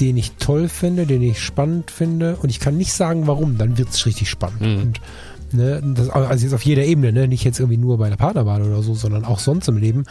den 0.00 0.16
ich 0.16 0.32
toll 0.32 0.68
finde, 0.68 1.06
den 1.06 1.22
ich 1.22 1.40
spannend 1.40 1.90
finde 1.90 2.36
und 2.36 2.48
ich 2.48 2.60
kann 2.60 2.76
nicht 2.76 2.92
sagen, 2.92 3.26
warum, 3.26 3.58
dann 3.58 3.78
wird 3.78 3.90
es 3.90 4.06
richtig 4.06 4.30
spannend. 4.30 4.60
Mhm. 4.60 4.80
Und 4.80 5.00
ne, 5.52 5.82
das, 5.94 6.08
also 6.10 6.44
jetzt 6.44 6.54
auf 6.54 6.64
jeder 6.64 6.84
Ebene, 6.84 7.12
ne, 7.12 7.28
nicht 7.28 7.44
jetzt 7.44 7.60
irgendwie 7.60 7.76
nur 7.76 7.98
bei 7.98 8.08
der 8.08 8.16
Partnerwahl 8.16 8.62
oder 8.62 8.82
so, 8.82 8.94
sondern 8.94 9.24
auch 9.24 9.38
sonst 9.38 9.68
im 9.68 9.76
Leben, 9.76 10.04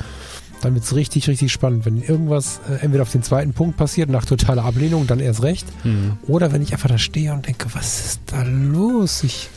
dann 0.61 0.75
wird 0.75 0.83
es 0.83 0.95
richtig, 0.95 1.27
richtig 1.27 1.51
spannend. 1.51 1.85
Wenn 1.85 2.01
irgendwas 2.01 2.61
äh, 2.69 2.75
entweder 2.83 3.01
auf 3.01 3.11
den 3.11 3.23
zweiten 3.23 3.53
Punkt 3.53 3.77
passiert, 3.77 4.09
nach 4.09 4.25
totaler 4.25 4.63
Ablehnung, 4.63 5.07
dann 5.07 5.19
erst 5.19 5.41
recht. 5.41 5.65
Hm. 5.81 6.13
Oder 6.27 6.53
wenn 6.53 6.61
ich 6.61 6.71
einfach 6.73 6.89
da 6.89 6.99
stehe 6.99 7.33
und 7.33 7.47
denke, 7.47 7.67
was 7.73 8.05
ist 8.05 8.21
da 8.27 8.43
los? 8.43 9.23
Ich 9.23 9.49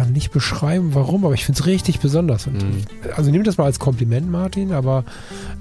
kann 0.00 0.12
nicht 0.12 0.30
beschreiben, 0.30 0.94
warum, 0.94 1.26
aber 1.26 1.34
ich 1.34 1.44
finde 1.44 1.60
es 1.60 1.66
richtig 1.66 2.00
besonders. 2.00 2.46
Und 2.46 2.62
Hm. 2.62 2.84
also 3.16 3.30
nimm 3.30 3.44
das 3.44 3.58
mal 3.58 3.64
als 3.64 3.78
Kompliment, 3.78 4.30
Martin, 4.30 4.72
aber 4.72 5.04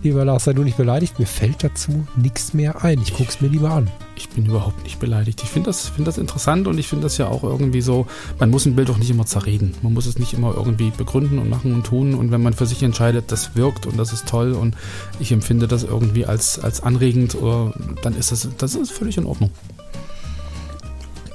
lieber 0.01 0.23
Lars, 0.23 0.45
sei 0.45 0.53
du 0.53 0.63
nicht 0.63 0.77
beleidigt. 0.77 1.19
Mir 1.19 1.25
fällt 1.25 1.61
dazu 1.61 2.07
nichts 2.15 2.53
mehr 2.53 2.81
ein. 2.81 3.01
Ich 3.01 3.13
guck's 3.13 3.41
mir 3.41 3.49
lieber 3.49 3.71
an. 3.71 3.89
Ich 4.15 4.29
bin 4.29 4.45
überhaupt 4.45 4.81
nicht 4.83 4.97
beleidigt. 4.97 5.41
Ich 5.43 5.49
finde 5.49 5.69
das, 5.69 5.89
find 5.89 6.07
das 6.07 6.17
interessant 6.17 6.67
und 6.67 6.77
ich 6.77 6.87
finde 6.87 7.03
das 7.03 7.17
ja 7.17 7.27
auch 7.27 7.43
irgendwie 7.43 7.81
so, 7.81 8.07
man 8.39 8.49
muss 8.49 8.65
ein 8.65 8.75
Bild 8.77 8.89
auch 8.89 8.97
nicht 8.97 9.09
immer 9.09 9.25
zerreden. 9.25 9.73
Man 9.81 9.93
muss 9.93 10.05
es 10.05 10.17
nicht 10.17 10.33
immer 10.33 10.53
irgendwie 10.55 10.91
begründen 10.91 11.37
und 11.37 11.49
machen 11.49 11.73
und 11.73 11.85
tun. 11.85 12.15
Und 12.15 12.31
wenn 12.31 12.41
man 12.41 12.53
für 12.53 12.65
sich 12.65 12.81
entscheidet, 12.81 13.33
das 13.33 13.57
wirkt 13.57 13.87
und 13.87 13.97
das 13.97 14.13
ist 14.13 14.25
toll 14.25 14.53
und 14.53 14.73
ich 15.19 15.33
empfinde 15.33 15.67
das 15.67 15.83
irgendwie 15.83 16.25
als, 16.25 16.59
als 16.59 16.81
anregend, 16.81 17.35
oder, 17.35 17.73
dann 18.03 18.15
ist 18.15 18.31
das, 18.31 18.47
das 18.57 18.75
ist 18.75 18.91
völlig 18.91 19.17
in 19.17 19.25
Ordnung. 19.25 19.51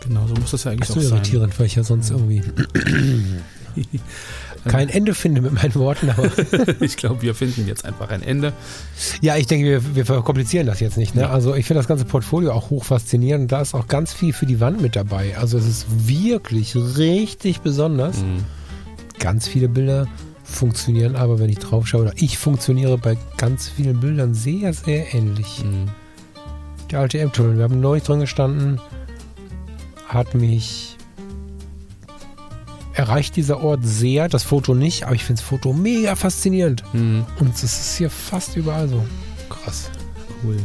Genau, 0.06 0.26
so 0.26 0.34
muss 0.34 0.50
das 0.50 0.64
ja 0.64 0.70
eigentlich 0.70 0.88
so 0.88 0.94
auch 0.94 1.02
sein. 1.02 1.12
irritierend, 1.18 1.58
weil 1.58 1.66
ich 1.66 1.74
ja 1.74 1.84
sonst 1.84 2.10
irgendwie 2.10 2.42
kein 4.68 4.88
Ende 4.88 5.14
finde 5.14 5.40
mit 5.40 5.52
meinen 5.52 5.74
Worten. 5.74 6.10
Aber 6.10 6.30
ich 6.80 6.96
glaube, 6.96 7.22
wir 7.22 7.34
finden 7.34 7.66
jetzt 7.66 7.84
einfach 7.84 8.10
ein 8.10 8.22
Ende. 8.22 8.52
ja, 9.20 9.36
ich 9.36 9.46
denke, 9.46 9.66
wir, 9.66 9.96
wir 9.96 10.06
verkomplizieren 10.06 10.66
das 10.66 10.80
jetzt 10.80 10.96
nicht. 10.96 11.14
Ne? 11.14 11.22
Ja. 11.22 11.30
Also 11.30 11.54
ich 11.54 11.66
finde 11.66 11.80
das 11.80 11.88
ganze 11.88 12.04
Portfolio 12.04 12.52
auch 12.52 12.70
hoch 12.70 12.84
faszinierend. 12.84 13.50
Da 13.52 13.60
ist 13.60 13.74
auch 13.74 13.88
ganz 13.88 14.12
viel 14.12 14.32
für 14.32 14.46
die 14.46 14.60
Wand 14.60 14.80
mit 14.80 14.96
dabei. 14.96 15.36
Also 15.38 15.58
es 15.58 15.66
ist 15.66 15.86
wirklich 16.08 16.76
richtig 16.76 17.60
besonders. 17.60 18.18
Mhm. 18.18 18.44
Ganz 19.18 19.48
viele 19.48 19.68
Bilder 19.68 20.06
funktionieren 20.44 21.16
aber, 21.16 21.38
wenn 21.38 21.48
ich 21.48 21.58
drauf 21.58 21.86
schaue, 21.86 22.02
oder 22.02 22.12
ich 22.16 22.38
funktioniere 22.38 22.98
bei 22.98 23.16
ganz 23.36 23.68
vielen 23.68 24.00
Bildern 24.00 24.34
sehr, 24.34 24.72
sehr 24.72 25.14
ähnlich. 25.14 25.64
Mhm. 25.64 25.88
Der 26.90 27.00
alte 27.00 27.18
M-Tunnel, 27.18 27.56
wir 27.56 27.64
haben 27.64 27.80
neulich 27.80 28.04
drin 28.04 28.20
gestanden, 28.20 28.78
hat 30.08 30.34
mich 30.34 30.96
erreicht 32.94 33.36
dieser 33.36 33.60
Ort 33.62 33.80
sehr, 33.84 34.28
das 34.28 34.44
Foto 34.44 34.74
nicht, 34.74 35.04
aber 35.04 35.14
ich 35.14 35.24
finde 35.24 35.40
das 35.40 35.48
Foto 35.48 35.72
mega 35.72 36.14
faszinierend. 36.14 36.84
Mhm. 36.92 37.24
Und 37.40 37.54
es 37.54 37.64
ist 37.64 37.96
hier 37.96 38.08
fast 38.10 38.56
überall 38.56 38.88
so. 38.88 39.04
Krass. 39.48 39.90
Cool. 40.42 40.56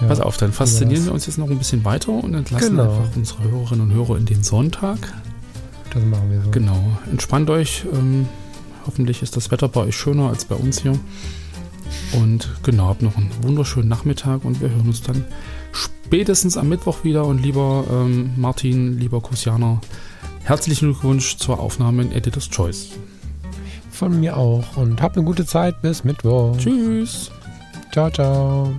Ja. 0.00 0.06
Pass 0.06 0.20
auf, 0.20 0.36
dann 0.36 0.52
faszinieren 0.52 1.04
wir 1.04 1.12
uns 1.12 1.26
jetzt 1.26 1.38
noch 1.38 1.50
ein 1.50 1.58
bisschen 1.58 1.84
weiter 1.84 2.12
und 2.12 2.34
entlassen 2.34 2.76
Genau. 2.76 2.84
einfach 2.84 3.16
unsere 3.16 3.42
Hörerinnen 3.42 3.90
und 3.90 3.94
Hörer 3.94 4.16
in 4.16 4.26
den 4.26 4.42
Sonntag. 4.42 4.98
Das 5.92 6.02
machen 6.04 6.30
wir 6.30 6.40
so. 6.42 6.50
Genau. 6.50 6.98
Entspannt 7.10 7.50
euch. 7.50 7.84
Ähm, 7.92 8.26
hoffentlich 8.86 9.22
ist 9.22 9.36
das 9.36 9.50
Wetter 9.50 9.68
bei 9.68 9.80
euch 9.80 9.96
schöner 9.96 10.28
als 10.28 10.44
bei 10.44 10.54
uns 10.54 10.82
hier. 10.82 10.98
Und 12.12 12.48
genau, 12.62 12.88
habt 12.88 13.02
noch 13.02 13.16
einen 13.16 13.30
wunderschönen 13.42 13.88
Nachmittag 13.88 14.44
und 14.44 14.60
wir 14.60 14.70
hören 14.70 14.86
uns 14.86 15.02
dann 15.02 15.24
spätestens 16.08 16.56
am 16.56 16.70
Mittwoch 16.70 17.04
wieder. 17.04 17.26
Und 17.26 17.42
lieber 17.42 17.84
ähm, 17.90 18.30
Martin, 18.36 18.98
lieber 18.98 19.20
Kusianer, 19.20 19.80
herzlichen 20.42 20.86
Glückwunsch 20.86 21.36
zur 21.36 21.60
Aufnahme 21.60 22.02
in 22.02 22.12
Editor's 22.12 22.48
Choice. 22.48 22.92
Von 23.90 24.18
mir 24.18 24.36
auch. 24.36 24.76
Und 24.76 25.02
habt 25.02 25.16
eine 25.16 25.26
gute 25.26 25.44
Zeit. 25.44 25.82
Bis 25.82 26.04
Mittwoch. 26.04 26.56
Tschüss. 26.56 27.30
Ciao, 27.92 28.10
ciao. 28.10 28.72